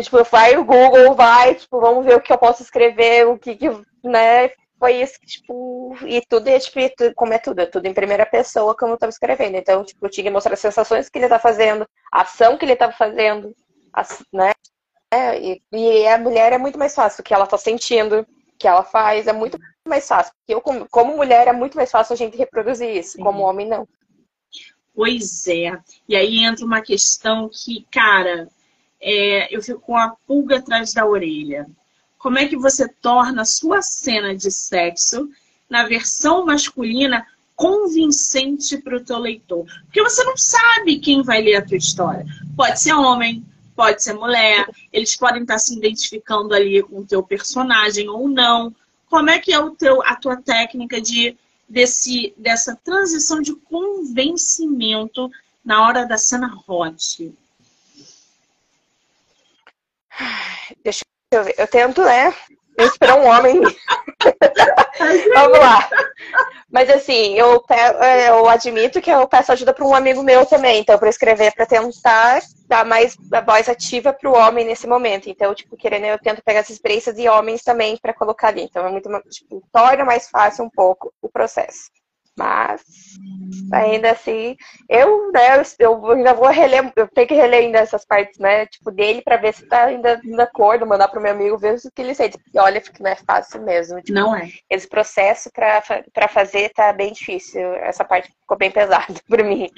[0.00, 3.56] Tipo, vai o Google, vai, tipo, vamos ver o que eu posso escrever, o que,
[3.56, 3.68] que
[4.04, 4.52] né?
[4.78, 6.78] Foi isso que, tipo, e tudo é, tipo,
[7.16, 9.56] como é tudo, é tudo em primeira pessoa, como eu tava escrevendo.
[9.56, 12.64] Então, tipo, eu tinha que mostrar as sensações que ele tá fazendo, a ação que
[12.64, 13.54] ele tava fazendo,
[13.92, 14.52] as, né?
[15.10, 18.26] É, e, e, a mulher é muito mais fácil, o que ela tá sentindo, o
[18.58, 20.32] que ela faz, é muito mais fácil.
[20.38, 23.22] Porque eu, como, como mulher, é muito mais fácil a gente reproduzir isso, Sim.
[23.22, 23.88] como homem, não.
[24.94, 25.76] Pois é.
[26.08, 28.48] E aí entra uma questão que, cara,
[29.00, 31.66] é, eu fico com a pulga atrás da orelha.
[32.18, 35.30] Como é que você torna a sua cena de sexo
[35.70, 39.64] na versão masculina convincente para o teu leitor?
[39.84, 42.26] Porque você não sabe quem vai ler a tua história.
[42.56, 43.44] Pode ser homem,
[43.76, 48.74] pode ser mulher, eles podem estar se identificando ali com o teu personagem ou não.
[49.08, 51.36] Como é que é o teu, a tua técnica de
[51.68, 55.30] desse, dessa transição de convencimento
[55.64, 57.32] na hora da cena hot?
[60.82, 61.54] Deixa eu ver.
[61.58, 62.34] Eu tento, né?
[62.76, 63.60] Eu espero um homem.
[65.34, 65.88] Vamos lá.
[66.70, 67.64] Mas assim, eu,
[68.26, 71.66] eu admito que eu peço ajuda para um amigo meu também, então, para escrever, para
[71.66, 75.28] tentar dar mais a voz ativa para o homem nesse momento.
[75.28, 78.62] Então, tipo, querendo, eu tento pegar as experiências de homens também para colocar ali.
[78.62, 81.90] Então, é muito, tipo, torna mais fácil um pouco o processo.
[82.38, 82.82] Mas,
[83.72, 84.56] ainda assim,
[84.88, 88.92] eu, né, eu ainda vou reler, eu tenho que reler ainda essas partes, né, tipo,
[88.92, 92.00] dele para ver se tá ainda de acordo, mandar pro meu amigo ver o que
[92.00, 92.38] ele sente.
[92.54, 94.00] E olha, que não é fácil mesmo.
[94.00, 94.48] Tipo, não é.
[94.70, 97.74] Esse processo para fazer tá bem difícil.
[97.74, 99.68] Essa parte ficou bem pesada para mim.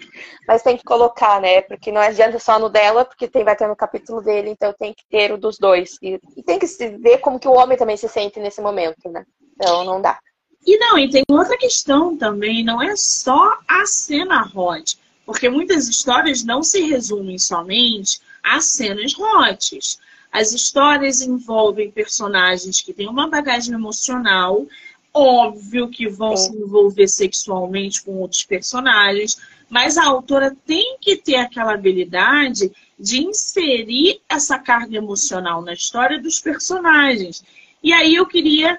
[0.46, 3.66] Mas tem que colocar, né, porque não adianta só no dela, porque tem, vai ter
[3.66, 5.96] no capítulo dele, então tem que ter o dos dois.
[6.02, 6.66] E, e tem que
[6.98, 9.24] ver como que o homem também se sente nesse momento, né.
[9.54, 10.18] Então não dá.
[10.66, 15.88] E não, e tem outra questão também, não é só a cena hot, porque muitas
[15.88, 19.78] histórias não se resumem somente a cenas hot.
[20.30, 24.66] As histórias envolvem personagens que têm uma bagagem emocional,
[25.12, 31.36] óbvio que vão se envolver sexualmente com outros personagens, mas a autora tem que ter
[31.36, 37.42] aquela habilidade de inserir essa carga emocional na história dos personagens.
[37.82, 38.78] E aí eu queria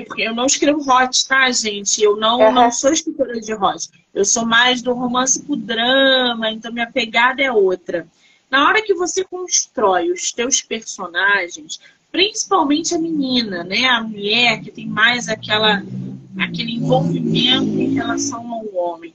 [0.00, 2.02] porque eu não escrevo hot, tá, gente?
[2.02, 2.52] Eu não, uhum.
[2.52, 3.88] não sou escritora de hot.
[4.12, 8.06] Eu sou mais do romance pro drama, então minha pegada é outra.
[8.50, 11.78] Na hora que você constrói os teus personagens,
[12.10, 13.86] principalmente a menina, né?
[13.86, 15.82] A mulher que tem mais aquela,
[16.38, 19.14] aquele envolvimento em relação ao homem.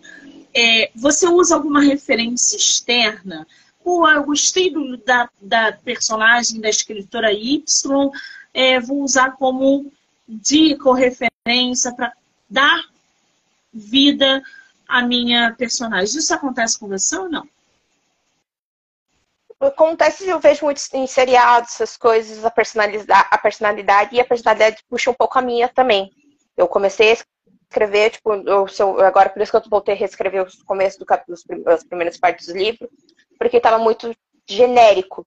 [0.55, 3.47] É, você usa alguma referência externa?
[3.83, 8.11] Pô, eu gostei do, da, da personagem da escritora Y,
[8.53, 9.91] é, vou usar como
[10.27, 12.13] dica ou referência para
[12.49, 12.83] dar
[13.73, 14.41] vida
[14.87, 16.19] à minha personagem.
[16.19, 17.47] Isso acontece com você ou não?
[19.59, 24.83] Acontece, eu vejo muito em seriados, essas coisas, a personalidade, a personalidade e a personalidade
[24.89, 26.11] puxa um pouco a minha também.
[26.57, 28.65] Eu comecei a escrever, tipo, eu,
[28.99, 32.47] agora por isso que eu voltei a reescrever os começos do capítulo, as primeiras partes
[32.47, 32.89] do livro,
[33.39, 34.13] porque estava muito
[34.45, 35.25] genérico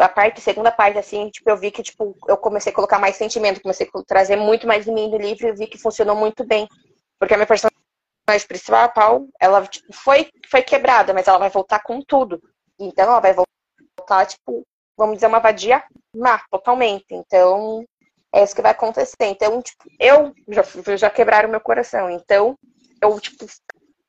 [0.00, 3.16] a parte, segunda parte, assim, tipo, eu vi que, tipo, eu comecei a colocar mais
[3.16, 6.44] sentimento, comecei a trazer muito mais de mim no livro e vi que funcionou muito
[6.44, 6.66] bem.
[7.18, 7.76] Porque a minha personagem
[8.48, 12.40] principal, ela, tipo, foi, foi quebrada, mas ela vai voltar com tudo.
[12.78, 15.82] Então, ela vai voltar, tipo, vamos dizer, uma vadia
[16.16, 17.06] má, totalmente.
[17.10, 17.84] Então,
[18.32, 19.26] é isso que vai acontecer.
[19.26, 22.10] Então, tipo, eu já, já quebraram meu coração.
[22.10, 22.58] Então,
[23.00, 23.46] eu, tipo,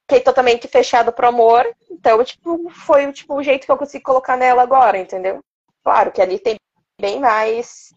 [0.08, 1.66] fiquei totalmente fechado pro amor.
[1.90, 5.40] Então, tipo, foi tipo, o jeito que eu consegui colocar nela agora, entendeu?
[5.84, 6.56] Claro que ali tem
[7.00, 7.94] bem mais.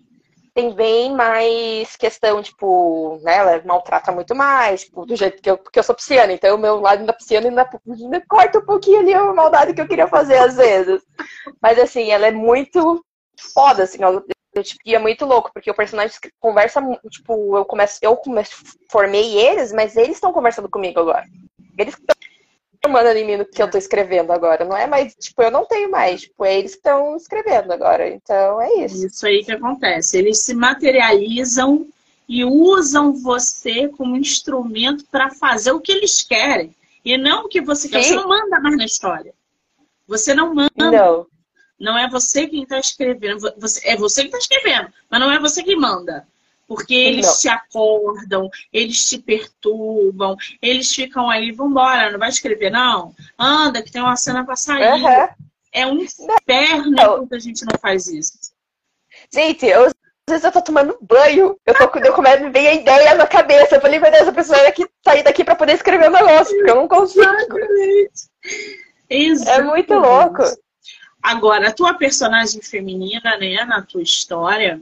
[0.54, 3.36] Tem bem mais questão, tipo, né?
[3.36, 5.56] Ela maltrata muito mais, tipo, do jeito que eu.
[5.56, 8.98] Porque eu sou pisciana, então o meu lado da pisciana ainda, ainda corta um pouquinho
[8.98, 11.00] ali a maldade que eu queria fazer às vezes.
[11.62, 13.04] Mas assim, ela é muito
[13.54, 17.98] foda, assim, eu, eu tipo, é muito louco, porque o personagem conversa, tipo, eu começo,
[18.02, 18.56] eu começo,
[18.90, 21.24] formei eles, mas eles estão conversando comigo agora.
[21.78, 24.64] Eles estão mandando em mim no que eu estou escrevendo agora.
[24.64, 26.22] Não é mais, tipo, eu não tenho mais.
[26.22, 28.08] Tipo, é eles que estão escrevendo agora.
[28.08, 29.06] Então é isso.
[29.06, 30.18] Isso aí que acontece.
[30.18, 31.86] Eles se materializam
[32.28, 36.74] e usam você como instrumento para fazer o que eles querem.
[37.04, 38.02] E não o que você quer.
[38.02, 39.32] Você não manda mais na história.
[40.06, 40.70] Você não manda.
[40.76, 41.26] Não.
[41.78, 43.40] Não é você quem está escrevendo.
[43.56, 46.26] Você, é você que está escrevendo, mas não é você que manda.
[46.68, 47.36] Porque eles não.
[47.38, 53.14] te acordam, eles te perturbam, eles ficam ali, vambora, não vai escrever, não?
[53.38, 55.02] Anda, que tem uma cena pra sair.
[55.02, 55.28] Uhum.
[55.72, 58.52] É um inferno quando a gente não faz isso.
[59.32, 59.94] Gente, eu, às
[60.28, 63.76] vezes eu tô tomando banho, eu tô eu começo a ver a ideia na cabeça.
[63.76, 66.12] Eu falei, meu Deus, a pessoa é que sair daqui pra poder escrever o um
[66.12, 67.24] negócio, porque eu não consigo.
[69.08, 69.60] Exatamente.
[69.60, 70.42] É muito louco.
[71.22, 74.80] Agora, a tua personagem feminina, né, na tua história,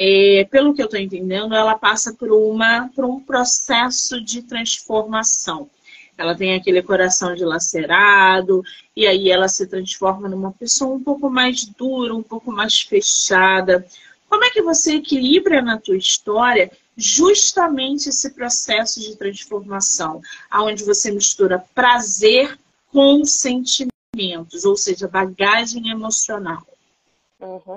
[0.00, 5.68] é, pelo que eu estou entendendo, ela passa por, uma, por um processo de transformação.
[6.16, 8.62] Ela tem aquele coração dilacerado,
[8.94, 13.84] e aí ela se transforma numa pessoa um pouco mais dura, um pouco mais fechada.
[14.28, 21.10] Como é que você equilibra na tua história justamente esse processo de transformação, aonde você
[21.10, 22.56] mistura prazer
[22.92, 26.66] com sentimentos, ou seja, bagagem emocional.
[27.40, 27.76] Uhum.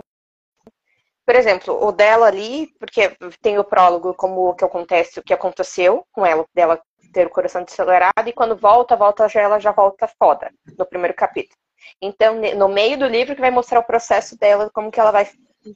[1.26, 5.34] Por exemplo, o dela ali, porque tem o prólogo como o que acontece, o que
[5.34, 6.82] aconteceu com ela, dela
[7.14, 11.16] ter o coração acelerado e quando volta, volta já ela já volta foda no primeiro
[11.16, 11.56] capítulo.
[12.02, 15.28] Então, no meio do livro que vai mostrar o processo dela, como que ela vai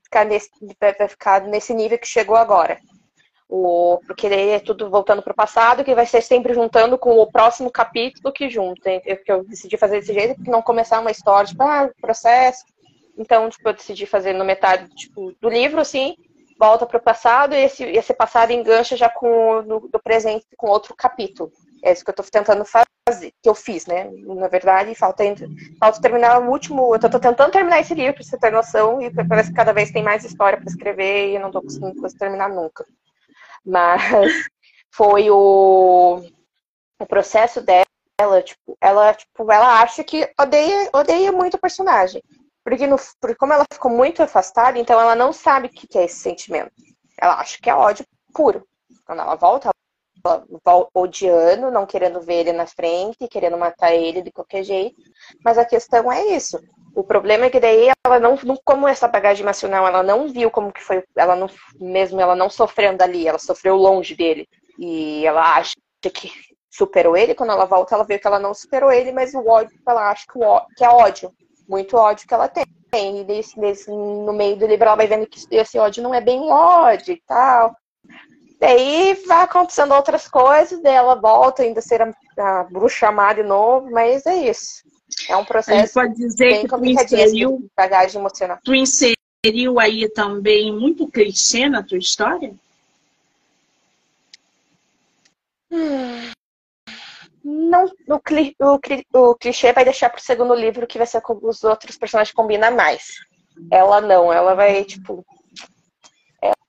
[0.03, 2.79] ficar nesse, vai ficar nesse nível que chegou agora.
[3.47, 7.17] O, porque daí é tudo voltando para o passado, que vai ser sempre juntando com
[7.17, 8.89] o próximo capítulo que junta.
[9.05, 12.65] Eu, eu decidi fazer desse jeito, porque não começar uma história, tipo, ah, processo.
[13.17, 16.15] Então, tipo, eu decidi fazer no metade tipo, do livro, assim,
[16.59, 20.67] volta para o passado e esse, esse passado engancha já com do, do presente com
[20.67, 21.51] outro capítulo.
[21.83, 24.09] É isso que eu estou tentando fazer, que eu fiz, né?
[24.25, 25.23] Na verdade, falta,
[25.79, 26.93] falta terminar o último.
[26.93, 29.91] Eu estou tentando terminar esse livro, para você ter noção, e parece que cada vez
[29.91, 32.85] tem mais história para escrever e eu não estou conseguindo terminar nunca.
[33.63, 34.01] Mas
[34.91, 36.23] foi o,
[36.99, 42.23] o processo dela, tipo, ela, tipo, ela acha que odeia, odeia muito o personagem.
[42.65, 46.05] Porque, no, porque como ela ficou muito afastada, então ela não sabe o que é
[46.05, 46.71] esse sentimento.
[47.15, 48.67] Ela acha que é ódio puro.
[49.05, 49.69] Quando ela volta,
[50.25, 54.95] ela volta odiando, não querendo ver ele na frente, querendo matar ele de qualquer jeito.
[55.43, 56.59] Mas a questão é isso.
[56.95, 60.73] O problema é que daí ela não, como essa bagagem emocional, ela não viu como
[60.73, 61.47] que foi, ela não,
[61.79, 64.49] mesmo ela não sofrendo ali, ela sofreu longe dele.
[64.79, 66.31] E ela acha que
[66.71, 69.77] superou ele, quando ela volta, ela vê que ela não superou ele, mas o ódio,
[69.87, 70.39] ela acha que,
[70.75, 71.31] que é ódio
[71.67, 72.65] muito ódio que ela tem.
[72.93, 76.21] E nesse, nesse, no meio do livro ela vai vendo que esse ódio não é
[76.21, 77.75] bem ódio e tal.
[78.59, 83.33] Daí vai acontecendo outras coisas, daí ela volta ainda a ser a, a bruxa má
[83.33, 84.83] de novo, mas é isso.
[85.29, 88.57] É um processo pode dizer bem que complicadinho, assim, inseriu, de bagagem emocional.
[88.63, 92.53] Tu inseriu aí também muito clichê na tua história?
[95.69, 96.31] Hum,
[97.47, 101.63] não, o, o, o clichê vai deixar pro segundo livro, que vai ser com os
[101.63, 103.19] outros personagens combina mais.
[103.71, 105.23] Ela não, ela vai, tipo.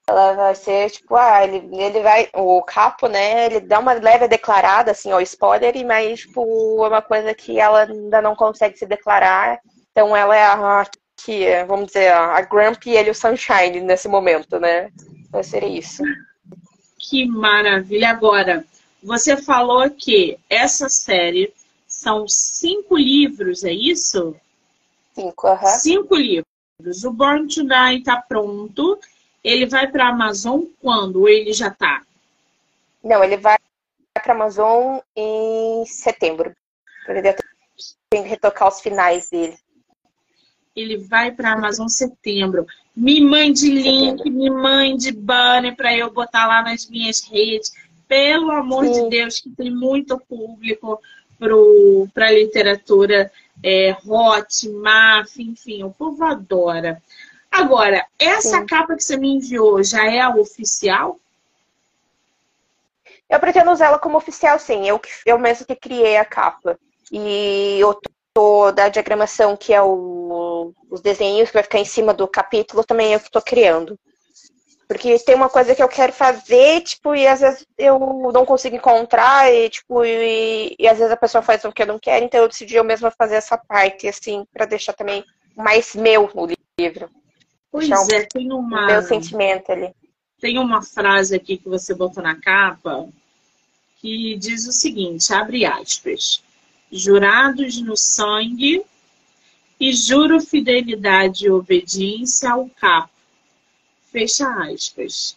[0.08, 2.28] Ela vai ser, tipo, ah, ele, ele vai.
[2.34, 3.46] O capo, né?
[3.46, 7.84] Ele dá uma leve declarada, assim, ó, spoiler, mas, tipo, é uma coisa que ela
[7.84, 9.58] ainda não consegue se declarar.
[9.90, 10.86] Então ela é a
[11.24, 14.90] que, vamos dizer, a Grumpy e ele o Sunshine nesse momento, né?
[15.30, 16.02] Vai ser isso.
[16.98, 18.10] Que maravilha.
[18.10, 18.62] Agora,
[19.06, 21.54] você falou que essa série
[21.86, 24.34] são cinco livros, é isso?
[25.14, 25.62] Cinco, aham.
[25.62, 25.78] Uhum.
[25.78, 27.04] Cinco livros.
[27.04, 28.98] O Born to Die está pronto.
[29.44, 31.20] Ele vai para a Amazon quando?
[31.20, 32.02] Ou ele já está?
[33.02, 33.56] Não, ele vai
[34.12, 36.52] para a Amazon em setembro.
[38.10, 39.56] Tem que retocar os finais dele.
[40.74, 42.66] Ele vai para a Amazon em setembro.
[42.94, 44.32] Me mande link, setembro.
[44.32, 47.72] me mande banner para eu botar lá nas minhas redes
[48.08, 48.92] pelo amor Sim.
[48.92, 51.00] de Deus, que tem muito público
[52.14, 53.30] para a literatura
[53.62, 57.02] é, hot, maf, enfim, o povo adora.
[57.50, 58.66] Agora, essa Sim.
[58.66, 61.18] capa que você me enviou já é a oficial?
[63.28, 64.86] Eu pretendo usar ela como oficial, sim.
[64.86, 66.78] Eu, eu mesmo que criei a capa.
[67.10, 67.98] E eu
[68.32, 72.84] tô da diagramação, que é o, os desenhos que vai ficar em cima do capítulo,
[72.84, 73.98] também eu que estou criando.
[74.88, 77.99] Porque tem uma coisa que eu quero fazer, tipo, e às vezes eu
[78.33, 81.87] não consigo encontrar, e, tipo, e, e às vezes a pessoa faz o que eu
[81.87, 85.25] não quero, então eu decidi eu mesma fazer essa parte, assim, para deixar também
[85.57, 86.46] mais meu no
[86.79, 87.11] livro.
[87.70, 88.87] Pois um, é, tem uma.
[88.87, 89.92] Meu sentimento ali.
[90.40, 93.09] Tem uma frase aqui que você botou na capa
[94.01, 96.42] que diz o seguinte: abre aspas.
[96.92, 98.85] Jurados no sangue
[99.81, 103.15] e juro fidelidade e obediência ao capo
[104.16, 105.37] Fecha aspas.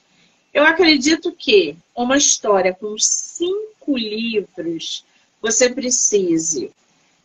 [0.53, 5.03] Eu acredito que uma história com cinco livros
[5.41, 6.71] você precise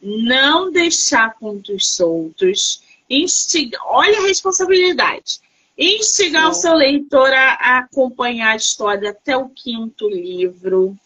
[0.03, 5.39] não deixar pontos soltos, instigar, olha a responsabilidade,
[5.79, 6.51] instigar Sim.
[6.51, 10.99] o seu leitor a acompanhar a história até o quinto livro,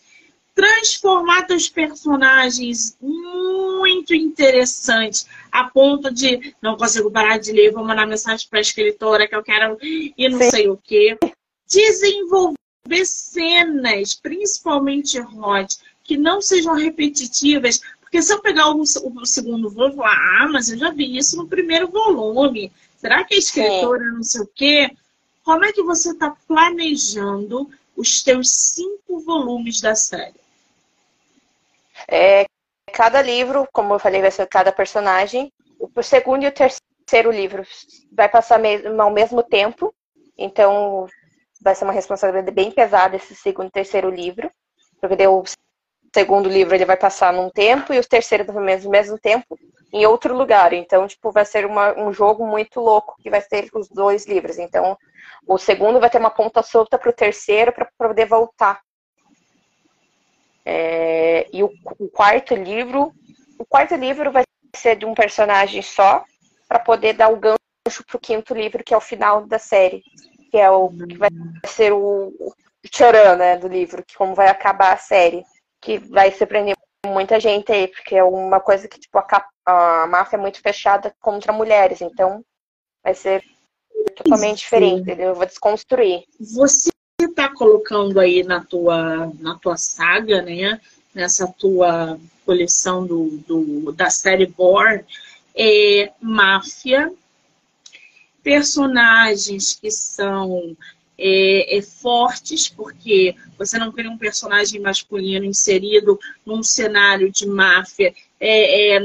[0.58, 8.08] transformar seus personagens muito interessantes, a ponto de não consigo parar de ler, vou mandar
[8.08, 10.50] mensagem para a escritora que eu quero e não Sim.
[10.50, 11.16] sei o quê.
[11.64, 12.56] Desenvolver
[13.04, 19.94] cenas, principalmente hot, que não sejam repetitivas, porque se eu pegar o, o segundo volume,
[19.94, 22.72] vou falar, ah, mas eu já vi isso no primeiro volume.
[22.96, 24.10] Será que a escritora Sim.
[24.10, 24.90] não sei o quê?
[25.44, 30.47] Como é que você está planejando os teus cinco volumes da série?
[32.10, 32.46] É,
[32.92, 35.52] cada livro, como eu falei, vai ser cada personagem.
[35.78, 37.62] O segundo e o terceiro livro
[38.12, 38.60] vai passar
[38.98, 39.94] ao mesmo tempo.
[40.36, 41.06] Então,
[41.60, 44.50] vai ser uma responsabilidade bem pesada esse segundo e terceiro livro,
[45.00, 45.42] porque deu
[46.14, 49.58] segundo livro ele vai passar num tempo e o terceiro também no mesmo tempo
[49.92, 50.72] em outro lugar.
[50.72, 54.58] Então, tipo, vai ser uma, um jogo muito louco que vai ter os dois livros.
[54.58, 54.96] Então,
[55.46, 58.80] o segundo vai ter uma ponta solta para o terceiro para poder voltar.
[60.70, 63.10] É, e o, o, quarto livro,
[63.58, 64.42] o quarto livro vai
[64.76, 66.22] ser de um personagem só
[66.68, 70.02] para poder dar o gancho para o quinto livro que é o final da série,
[70.50, 71.30] que é o que vai
[71.64, 72.52] ser o, o
[72.90, 75.42] tcharam, né, do livro, que como vai acabar a série
[75.80, 79.26] que vai surpreender muita gente aí, porque é uma coisa que, tipo, a,
[79.64, 82.44] a máfia é muito fechada contra mulheres, então
[83.02, 83.42] vai ser
[84.14, 86.24] totalmente diferente, eu vou desconstruir.
[86.54, 86.90] Você
[87.20, 90.80] está colocando aí na tua, na tua saga, né,
[91.12, 95.04] nessa tua coleção do, do da série Born,
[95.54, 97.12] é, máfia,
[98.42, 100.76] personagens que são
[101.18, 108.14] é, é, fortes, porque você não cria um personagem masculino inserido num cenário de máfia
[108.38, 109.00] é, é,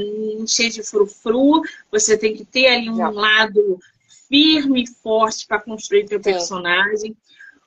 [0.46, 3.80] cheio de frufru, você tem que ter ali um lado
[4.28, 6.30] firme e forte para construir teu Sim.
[6.30, 7.16] personagem.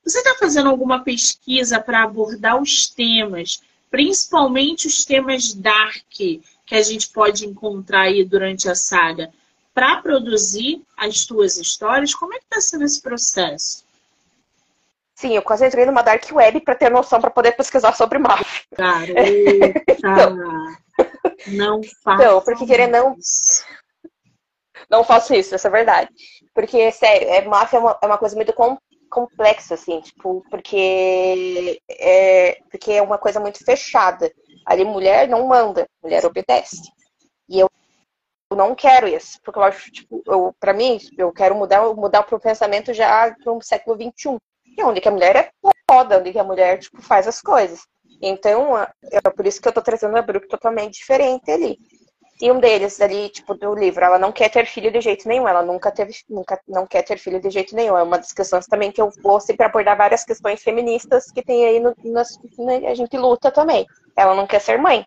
[0.08, 6.41] Você está fazendo alguma pesquisa para abordar os temas, principalmente os temas dark que
[6.72, 9.30] a gente pode encontrar aí durante a saga,
[9.74, 12.16] para produzir as tuas histórias?
[12.16, 13.84] Como é que está sendo esse processo?
[15.14, 18.62] Sim, eu quase entrei numa dark web para ter noção para poder pesquisar sobre máfia.
[18.78, 19.14] Garota,
[19.91, 20.38] então,
[21.47, 22.24] não faço.
[22.24, 23.18] Não, porque querer não
[24.89, 26.10] não faço isso, essa é verdade.
[26.53, 28.78] Porque sério, é máfia é uma, é uma coisa muito com,
[29.10, 34.32] complexa assim, tipo, porque é porque é uma coisa muito fechada.
[34.66, 36.82] Ali mulher não manda, mulher obedece.
[37.49, 37.70] E eu
[38.55, 42.39] não quero isso, porque eu acho, tipo, eu, pra mim, eu quero mudar, mudar o
[42.39, 44.38] pensamento já para o século XXI
[44.78, 45.49] e onde que a mulher é
[45.89, 47.82] foda, onde que a mulher tipo, faz as coisas.
[48.22, 51.78] Então, é por isso que eu tô trazendo a Brooke totalmente diferente ali.
[52.40, 55.48] E um deles ali, tipo, do livro, ela não quer ter filho de jeito nenhum,
[55.48, 57.98] ela nunca teve, nunca não quer ter filho de jeito nenhum.
[57.98, 61.66] É uma das questões também que eu vou sempre abordar várias questões feministas que tem
[61.66, 62.40] aí no, nas,
[62.88, 63.88] a gente luta também.
[64.16, 65.04] Ela não quer ser mãe.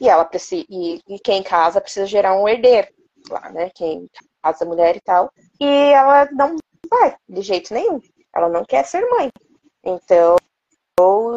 [0.00, 2.88] E ela precisa, e, e quem casa precisa gerar um herdeiro
[3.28, 3.70] lá, né?
[3.74, 4.08] Quem
[4.42, 5.30] casa mulher e tal.
[5.60, 6.56] E ela não
[6.88, 8.00] vai, de jeito nenhum.
[8.34, 9.30] Ela não quer ser mãe.
[9.84, 10.36] Então,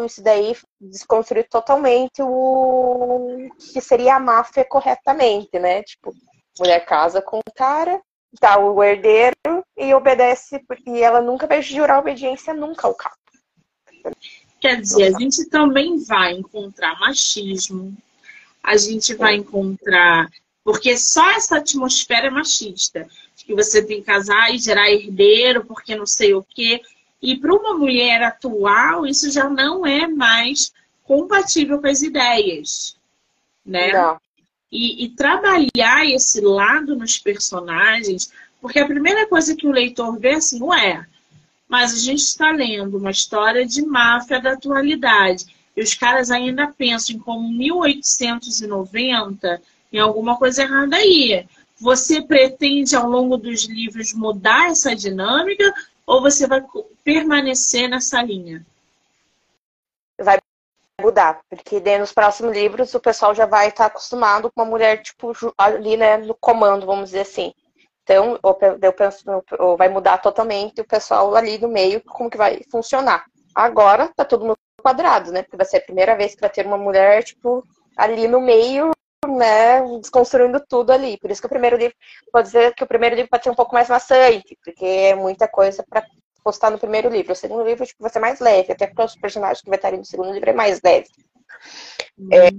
[0.05, 5.83] isso daí desconstruir totalmente o que seria a máfia corretamente, né?
[5.83, 6.13] Tipo,
[6.59, 8.01] mulher casa com o cara,
[8.39, 13.17] tá o herdeiro e obedece, e ela nunca vai jurar obediência nunca ao capo.
[14.59, 17.95] Quer dizer, a gente também vai encontrar machismo,
[18.61, 20.29] a gente vai encontrar.
[20.63, 23.05] Porque só essa atmosfera é machista
[23.45, 26.81] que você tem que casar e gerar herdeiro, porque não sei o quê.
[27.23, 30.73] E para uma mulher atual, isso já não é mais
[31.05, 32.97] compatível com as ideias,
[33.65, 33.93] né?
[33.93, 34.19] Não.
[34.69, 40.31] E, e trabalhar esse lado nos personagens, porque a primeira coisa que o leitor vê
[40.31, 41.05] é assim, ué,
[41.65, 45.45] mas a gente está lendo uma história de máfia da atualidade.
[45.77, 49.61] E os caras ainda pensam em como 1890
[49.93, 51.47] em alguma coisa errada aí.
[51.79, 55.73] Você pretende, ao longo dos livros, mudar essa dinâmica
[56.05, 56.61] ou você vai
[57.03, 58.65] permanecer nessa linha?
[60.19, 60.37] Vai
[61.01, 65.33] mudar, porque nos próximos livros o pessoal já vai estar acostumado com uma mulher, tipo,
[65.57, 67.53] ali, né, no comando, vamos dizer assim.
[68.03, 68.37] Então,
[68.81, 69.23] eu penso,
[69.77, 73.25] vai mudar totalmente o pessoal ali no meio, como que vai funcionar.
[73.55, 75.41] Agora tá tudo no quadrado, né?
[75.41, 78.91] Porque vai ser a primeira vez que vai ter uma mulher, tipo, ali no meio,
[79.27, 81.17] né, desconstruindo tudo ali.
[81.17, 81.95] Por isso que o primeiro livro,
[82.31, 85.47] pode dizer que o primeiro livro pode ser um pouco mais maçante, porque é muita
[85.47, 86.05] coisa para
[86.43, 87.33] postar no primeiro livro.
[87.33, 89.91] O segundo livro, tipo, vai ser mais leve, até porque os personagens que vai estar
[89.91, 91.07] no segundo livro é mais leve.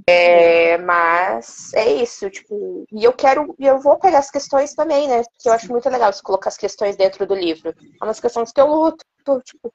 [0.08, 5.06] É, mas é isso, tipo, e eu quero, e eu vou pegar as questões também,
[5.06, 5.22] né?
[5.38, 7.70] Que eu acho muito legal se colocar as questões dentro do livro.
[7.70, 9.04] É umas questões que eu luto,
[9.44, 9.72] tipo,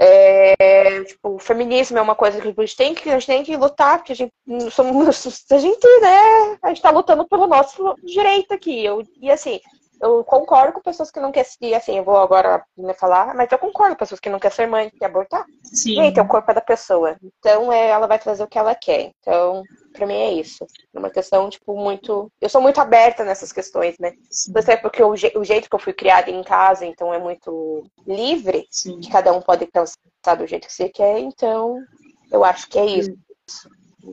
[0.00, 3.42] é, tipo, o feminismo é uma coisa que a gente tem que, a gente tem
[3.42, 4.32] que lutar, porque a gente,
[4.70, 8.84] somos, a gente, né, a gente tá lutando pelo nosso direito aqui.
[8.84, 9.60] Eu, e assim,
[10.00, 13.50] eu concordo com pessoas que não querem seguir, assim, eu vou agora né, falar, mas
[13.50, 15.44] eu concordo com pessoas que não querem ser mãe, que abortar.
[15.64, 15.94] Sim.
[15.94, 17.16] E aí, tem o corpo é da pessoa.
[17.20, 19.10] Então, é, ela vai trazer o que ela quer.
[19.18, 19.64] Então,
[19.98, 20.64] pra mim é isso.
[20.94, 22.30] É uma questão, tipo, muito.
[22.40, 24.12] Eu sou muito aberta nessas questões, né?
[24.30, 25.32] Você é porque o, je...
[25.36, 29.00] o, jeito que eu fui criada em casa, então é muito livre, Sim.
[29.00, 31.82] que cada um pode pensar do jeito que você quer, então
[32.30, 33.12] eu acho que é isso.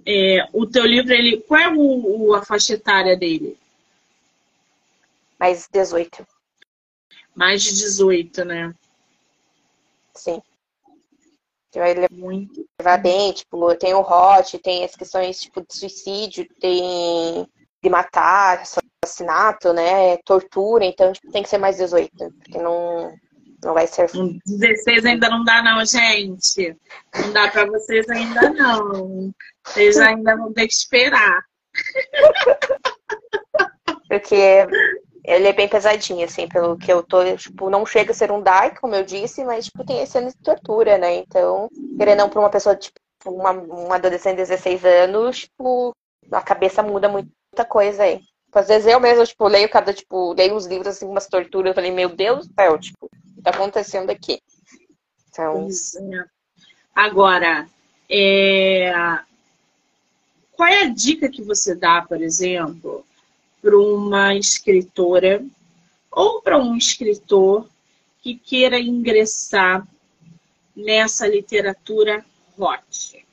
[0.05, 1.41] É, o teu livro, ele.
[1.41, 3.57] Qual é o, a faixa etária dele?
[5.39, 6.25] Mais 18.
[7.36, 8.73] Mais de 18, né?
[10.13, 10.41] Sim.
[11.76, 12.65] Você vai levar Muito.
[13.03, 17.45] bem, tipo, tem o hot, tem as questões tipo de suicídio, tem
[17.84, 18.63] de matar,
[19.03, 20.15] assassinato, né?
[20.23, 23.13] Tortura, então tipo, tem que ser mais 18, porque não,
[23.61, 24.09] não vai ser.
[24.45, 26.78] 16 ainda não dá, não, gente.
[27.13, 29.34] Não dá para vocês ainda, não.
[29.65, 31.43] Vocês ainda vão ter que esperar.
[34.07, 34.65] Porque
[35.28, 38.41] ele é bem pesadinho, assim, pelo que eu tô, tipo, não chega a ser um
[38.41, 41.15] dark, como eu disse, mas, tipo, tem cenas de tortura, né?
[41.15, 41.67] Então,
[41.97, 45.95] querendo não pra uma pessoa, tipo, uma, uma adolescente de 16 anos, tipo,
[46.32, 48.21] a cabeça muda muita coisa aí.
[48.53, 51.76] Às vezes eu mesmo, tipo, leio cada, tipo, leio uns livros, assim, umas torturas, eu
[51.76, 54.39] falei, meu Deus do céu, tipo, o que tá acontecendo aqui?
[55.30, 55.67] Então...
[56.95, 57.67] Agora,
[58.09, 58.93] é...
[60.53, 63.03] qual é a dica que você dá, por exemplo,
[63.66, 65.43] para uma escritora
[66.11, 67.68] ou para um escritor
[68.20, 69.88] que queira ingressar
[70.76, 72.24] nessa literatura
[72.55, 73.28] hot?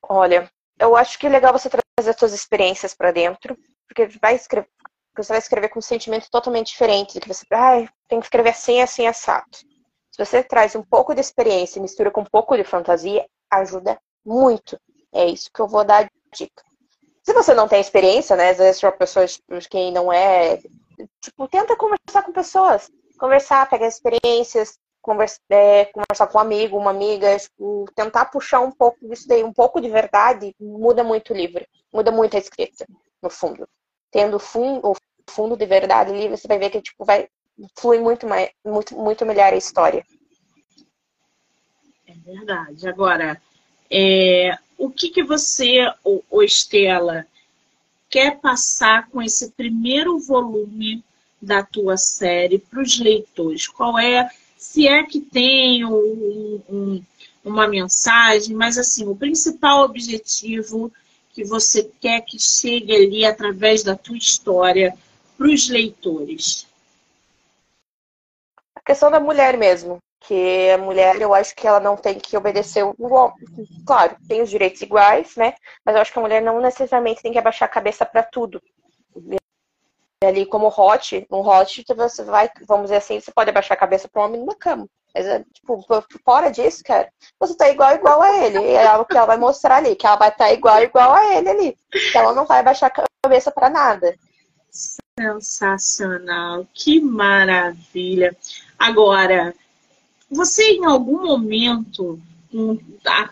[0.00, 0.48] Olha,
[0.78, 4.70] eu acho que é legal você trazer as suas experiências para dentro, porque vai escrever,
[5.16, 8.50] você vai escrever com um sentimento totalmente diferente do que você, ah, tem que escrever
[8.50, 9.56] assim, assim, assado.
[10.12, 14.00] Se você traz um pouco de experiência e mistura com um pouco de fantasia, ajuda
[14.24, 14.80] muito.
[15.12, 16.69] É isso que eu vou dar dica.
[17.22, 18.50] Se você não tem experiência, né?
[18.50, 20.58] Às vezes uma pessoa tipo, quem não é.
[21.22, 22.90] Tipo, tenta conversar com pessoas.
[23.18, 28.70] Conversar, pegar experiências, conversa, é, conversar com um amigo, uma amiga, tipo, tentar puxar um
[28.70, 31.66] pouco disso daí, um pouco de verdade, muda muito o livro.
[31.92, 32.86] Muda muito a escrita,
[33.22, 33.68] no fundo.
[34.10, 34.96] Tendo fundo, o
[35.28, 37.28] fundo de verdade ali, você vai ver que tipo, vai
[37.78, 40.04] fluir muito, mais, muito, muito melhor a história.
[42.06, 42.88] É verdade.
[42.88, 43.40] Agora,
[43.90, 47.26] é, o que, que você, o Estela,
[48.08, 51.04] quer passar com esse primeiro volume
[51.40, 53.68] da tua série para os leitores?
[53.68, 57.04] Qual é, se é que tem um, um,
[57.44, 60.92] uma mensagem, mas assim, o principal objetivo
[61.32, 64.96] que você quer que chegue ali através da tua história
[65.38, 66.66] para os leitores?
[68.74, 72.36] A questão da mulher mesmo que a mulher, eu acho que ela não tem que
[72.36, 72.94] obedecer o
[73.86, 75.54] Claro, tem os direitos iguais, né?
[75.84, 78.62] Mas eu acho que a mulher não necessariamente tem que abaixar a cabeça para tudo.
[80.22, 84.06] Ali como hot, um hot você vai, vamos dizer assim, você pode abaixar a cabeça
[84.06, 84.86] para um homem numa cama.
[85.14, 85.84] Mas, é, tipo,
[86.24, 87.08] fora disso, cara,
[87.38, 88.58] você tá igual, igual a ele.
[88.58, 91.12] E é o que ela vai mostrar ali, que ela vai estar tá igual, igual
[91.14, 91.78] a ele ali.
[91.90, 94.14] Que ela não vai abaixar a cabeça para nada.
[95.18, 98.36] Sensacional, que maravilha.
[98.78, 99.54] Agora,
[100.30, 102.20] você, em algum momento,
[103.02, 103.30] tá,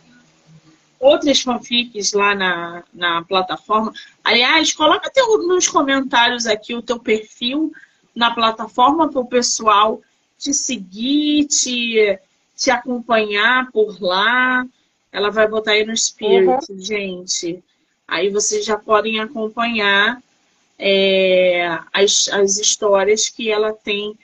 [0.99, 3.93] outras fanfics lá na, na plataforma,
[4.25, 7.73] aliás, coloca teu, nos comentários aqui o teu perfil
[8.15, 10.03] na plataforma para o pessoal
[10.37, 12.19] te seguir, te,
[12.57, 14.67] te acompanhar por lá.
[15.13, 16.81] Ela vai botar aí no Spirit, uhum.
[16.81, 17.63] gente.
[18.07, 20.21] Aí vocês já podem acompanhar
[20.79, 24.17] é, as, as histórias que ela tem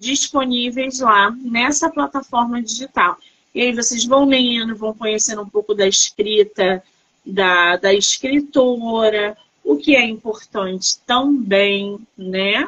[0.00, 3.18] disponíveis lá nessa plataforma digital.
[3.54, 6.82] E aí vocês vão lendo, vão conhecendo um pouco da escrita
[7.24, 12.66] da, da escritora, o que é importante também, né?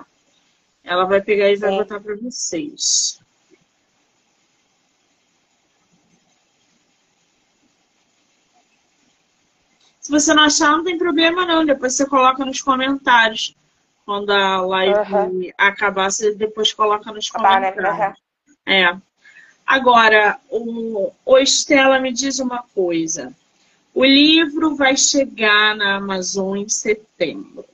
[0.84, 1.76] Ela vai pegar e vai é.
[1.78, 3.18] botar para vocês.
[10.00, 11.64] Se você não achar, não tem problema não.
[11.64, 13.54] Depois você coloca nos comentários.
[14.12, 15.50] Quando a live uhum.
[15.56, 17.32] acabar, você depois coloca nos né?
[17.32, 17.82] comentários.
[17.82, 18.14] Né?
[18.66, 18.96] É.
[19.66, 23.34] Agora, o, o Estela me diz uma coisa.
[23.94, 27.64] O livro vai chegar na Amazon em setembro.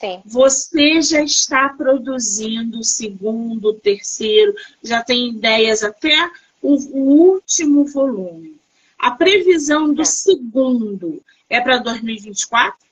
[0.00, 0.22] Sim.
[0.24, 6.30] Você já está produzindo o segundo, o terceiro, já tem ideias até
[6.62, 8.56] o, o último volume.
[8.98, 10.06] A previsão do é.
[10.06, 12.87] segundo é para 2024?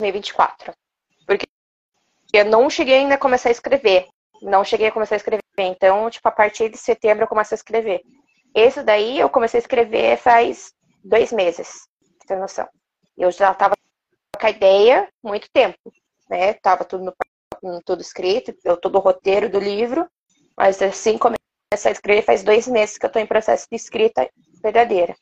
[0.00, 0.72] 2024.
[1.26, 1.46] Porque
[2.32, 4.06] eu não cheguei ainda a começar a escrever.
[4.42, 5.42] Não cheguei a começar a escrever.
[5.58, 8.02] Então, tipo, a partir de setembro eu começo a escrever.
[8.54, 10.72] Esse daí eu comecei a escrever faz
[11.02, 11.88] dois meses,
[12.26, 12.68] ter noção.
[13.16, 13.74] Eu já estava
[14.40, 15.78] com a ideia muito tempo,
[16.28, 16.54] né?
[16.54, 17.12] Tava tudo,
[17.62, 20.08] no, tudo escrito, eu todo o roteiro do livro,
[20.56, 21.38] mas assim comecei
[21.72, 24.28] a escrever faz dois meses que eu estou em processo de escrita
[24.62, 25.16] verdadeira.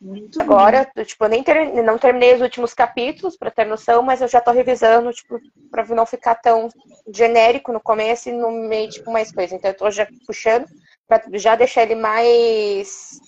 [0.00, 1.02] Muito Agora, bom.
[1.02, 4.40] tipo, eu nem ter, não terminei os últimos capítulos, para ter noção, mas eu já
[4.40, 5.40] tô revisando, tipo,
[5.70, 6.68] para não ficar tão
[7.12, 9.54] genérico no começo e no meio, tipo, mais coisa.
[9.54, 10.66] Então, eu tô já puxando
[11.08, 13.18] para já deixar ele mais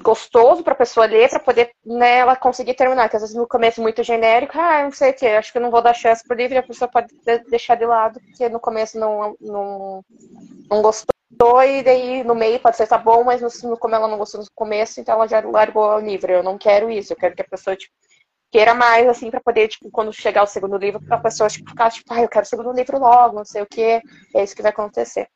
[0.00, 3.08] gostoso para a pessoa ler, para poder né, ela conseguir terminar.
[3.08, 5.70] Que às vezes no começo muito genérico, ah, não sei o que, acho que não
[5.70, 7.08] vou dar chance pro livro e a pessoa pode
[7.48, 10.04] deixar de lado, porque no começo não, não,
[10.70, 11.13] não gostou,
[11.64, 14.46] e daí no meio pode ser tá bom, mas no, como ela não gostou no
[14.54, 16.32] começo, então ela já largou o livro.
[16.32, 17.92] Eu não quero isso, eu quero que a pessoa tipo,
[18.52, 21.90] queira mais, assim, para poder, tipo, quando chegar o segundo livro, a pessoa tipo, ficar,
[21.90, 24.00] tipo, ah, eu quero o segundo livro logo, não sei o que,
[24.34, 25.26] é isso que vai acontecer.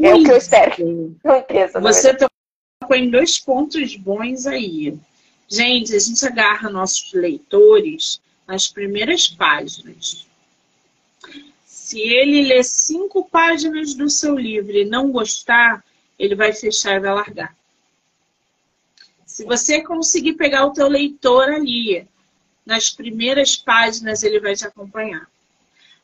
[0.00, 0.74] É o que eu espero.
[1.46, 4.98] Pensa, Você tocou em dois pontos bons aí.
[5.46, 10.26] Gente, a gente agarra nossos leitores nas primeiras páginas.
[11.92, 15.84] Se ele ler cinco páginas do seu livro e não gostar,
[16.18, 17.54] ele vai fechar e vai largar.
[19.26, 22.08] Se você conseguir pegar o teu leitor ali,
[22.64, 25.28] nas primeiras páginas ele vai te acompanhar.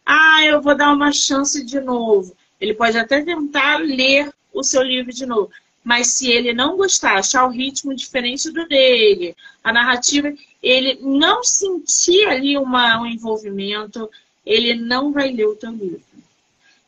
[0.04, 2.36] Ah, eu vou dar uma chance de novo.
[2.60, 5.50] Ele pode até tentar ler o seu livro de novo.
[5.82, 9.34] Mas se ele não gostar, achar o ritmo diferente do dele,
[9.64, 10.30] a narrativa,
[10.62, 14.10] ele não sentir ali uma, um envolvimento,
[14.48, 16.02] ele não vai ler o teu livro.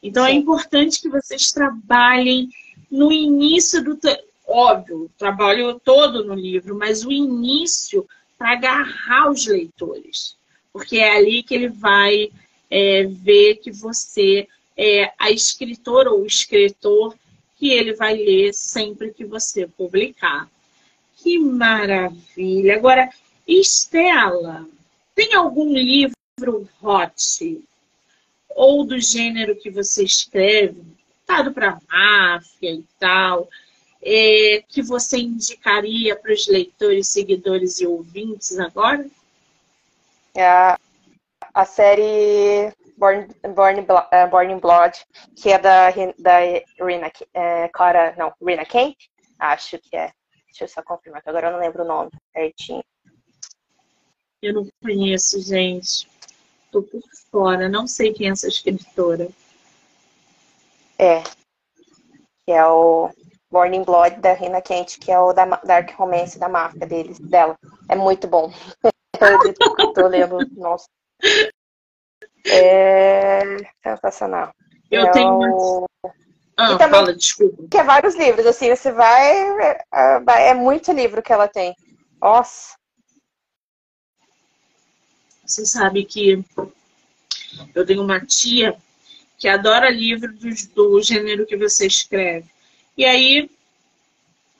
[0.02, 0.36] Então é Sim.
[0.36, 2.48] é importante que vocês trabalhem
[2.90, 3.98] no início do.
[4.46, 10.34] Óbvio, trabalho todo no livro, mas o início para agarrar os leitores.
[10.72, 12.30] Porque é ali que ele vai
[12.70, 17.14] é, ver que você é a escritora ou o escritor
[17.58, 20.48] que ele vai ler sempre que você publicar.
[21.16, 22.74] Que maravilha!
[22.74, 23.10] Agora,
[23.46, 24.66] Estela,
[25.14, 26.16] tem algum livro
[26.82, 27.66] hot
[28.50, 30.82] ou do gênero que você escreve,
[31.30, 33.48] voltado para máfia e tal,
[34.02, 39.06] é, que você indicaria para os leitores, seguidores e ouvintes agora?
[40.34, 40.44] É
[41.54, 44.98] a, série Born, Born, uh, Born in Blood,
[45.36, 47.70] que é da, da Rina, é,
[48.16, 48.96] não, Rina Kemp,
[49.38, 50.12] acho que é.
[50.46, 52.82] Deixa eu só confirmar, que agora eu não lembro o nome certinho.
[54.42, 56.08] Eu não conheço, gente.
[56.72, 59.28] Tô por fora, não sei quem é essa escritora.
[60.98, 61.22] É.
[62.46, 63.10] Que é o
[63.50, 67.58] Morning Blood da Rina Kent, que é o da Dark Romance da marca deles, dela.
[67.88, 68.50] É muito bom.
[69.78, 70.86] eu tô lendo, nossa.
[72.46, 73.42] É
[73.82, 74.54] sensacional.
[74.90, 75.86] Eu é tenho o...
[76.56, 77.62] Ah, e também, fala, desculpa.
[77.70, 79.32] Que é vários livros, assim, você vai.
[79.92, 81.74] É, é muito livro que ela tem.
[82.20, 82.79] Nossa.
[85.50, 86.44] Você sabe que
[87.74, 88.76] eu tenho uma tia
[89.36, 92.46] que adora livro do, do gênero que você escreve.
[92.96, 93.50] E aí,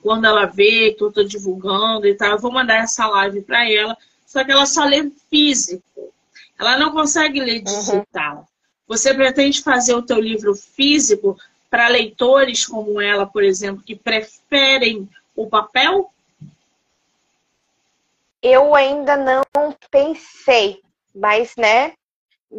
[0.01, 3.69] quando ela vê que eu estou divulgando e tal, eu vou mandar essa live para
[3.69, 3.97] ela.
[4.25, 6.13] Só que ela só lê físico.
[6.59, 7.63] Ela não consegue ler uhum.
[7.63, 8.37] digital.
[8.37, 8.45] Uhum.
[8.87, 11.37] Você pretende fazer o teu livro físico
[11.69, 16.11] para leitores como ela, por exemplo, que preferem o papel?
[18.41, 19.43] Eu ainda não
[19.91, 20.81] pensei,
[21.13, 21.93] mas né,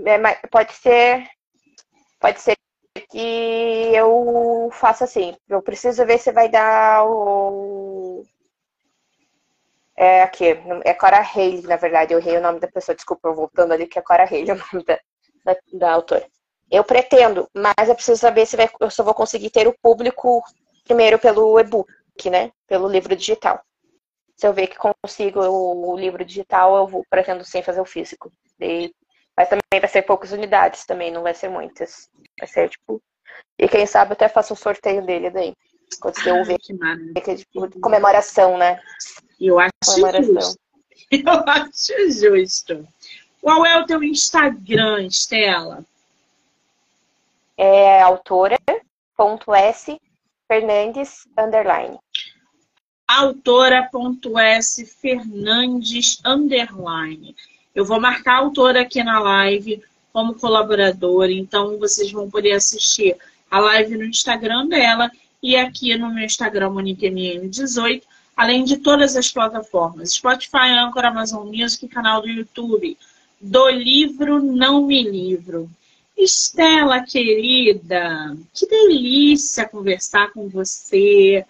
[0.07, 1.27] é, pode ser,
[2.21, 2.57] pode ser
[3.11, 3.19] que
[3.95, 5.37] eu faça assim.
[5.49, 8.25] Eu preciso ver se vai dar o.
[9.97, 10.45] É aqui,
[10.85, 12.13] é Cora Haley, na verdade.
[12.15, 14.85] Eu errei o nome da pessoa, desculpa, voltando ali, que é Cora Haley o nome
[14.85, 14.99] da,
[15.45, 16.27] da, da autora.
[16.71, 20.43] Eu pretendo, mas eu preciso saber se vai, eu só vou conseguir ter o público
[20.85, 22.51] primeiro pelo e-book, né?
[22.67, 23.63] Pelo livro digital.
[24.37, 28.33] Se eu ver que consigo o, livro digital, eu vou, pretendo sim fazer o físico.
[28.61, 28.93] E
[29.37, 32.11] mas também vai ser poucas unidades, também não vai ser muitas.
[32.39, 33.03] Vai ser tipo.
[33.59, 35.55] E quem sabe até faça um sorteio dele daí.
[36.01, 36.59] Quando você ouvir.
[36.59, 37.37] Que maravilha.
[37.37, 38.81] Tipo, comemoração, né?
[39.41, 39.73] Eu acho
[40.23, 40.61] justo.
[41.11, 42.89] Eu acho justo.
[43.41, 45.85] Qual é o teu Instagram, Estela?
[47.57, 50.01] É autora.s
[50.49, 51.99] Fernandes underline.
[53.07, 57.35] Autora.s Fernandes underline.
[57.75, 59.83] Eu vou marcar a autora aqui na live
[60.13, 63.17] como colaboradora, então vocês vão poder assistir
[63.51, 65.11] a live no Instagram dela
[65.43, 68.03] e aqui no meu Instagram, MoniqueMM18,
[68.37, 72.97] além de todas as plataformas, Spotify, Anchor, Amazon Music, canal do YouTube,
[73.41, 75.69] do livro Não Me Livro.
[76.17, 81.45] Estela, querida, que delícia conversar com você,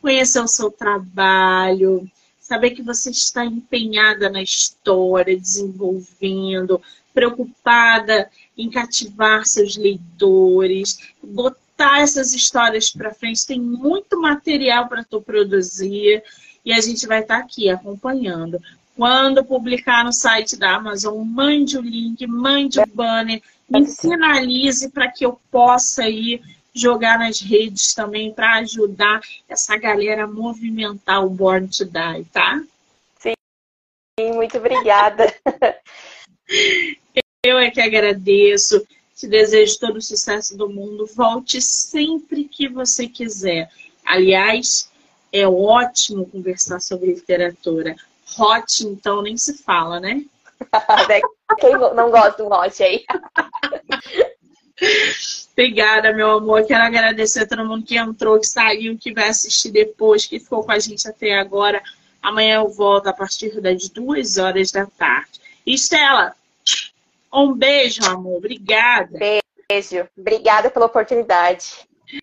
[0.00, 2.08] conhecer o seu trabalho,
[2.40, 6.80] saber que você está empenhada na história, desenvolvendo,
[7.12, 13.46] preocupada em cativar seus leitores, botar essas histórias para frente.
[13.46, 16.22] Tem muito material para tu produzir
[16.64, 18.60] e a gente vai estar tá aqui acompanhando.
[18.96, 25.08] Quando publicar no site da Amazon, mande o link, mande o banner, me sinalize para
[25.08, 26.42] que eu possa ir
[26.78, 32.60] jogar nas redes também para ajudar essa galera a movimentar o Born to Die, tá?
[33.20, 35.32] Sim, muito obrigada.
[37.44, 38.84] Eu é que agradeço.
[39.14, 41.06] Te desejo todo o sucesso do mundo.
[41.06, 43.70] Volte sempre que você quiser.
[44.04, 44.90] Aliás,
[45.32, 47.94] é ótimo conversar sobre literatura.
[48.38, 50.24] Hot, então, nem se fala, né?
[51.60, 53.04] Quem não gosta do hot aí?
[55.52, 56.66] Obrigada, meu amor.
[56.66, 60.62] Quero agradecer a todo mundo que entrou, que saiu, que vai assistir depois, que ficou
[60.62, 61.82] com a gente até agora.
[62.22, 65.40] Amanhã eu volto a partir das duas horas da tarde.
[65.66, 66.34] Estela,
[67.32, 68.38] um beijo, amor.
[68.38, 69.18] Obrigada.
[69.68, 70.08] Beijo.
[70.16, 71.87] Obrigada pela oportunidade.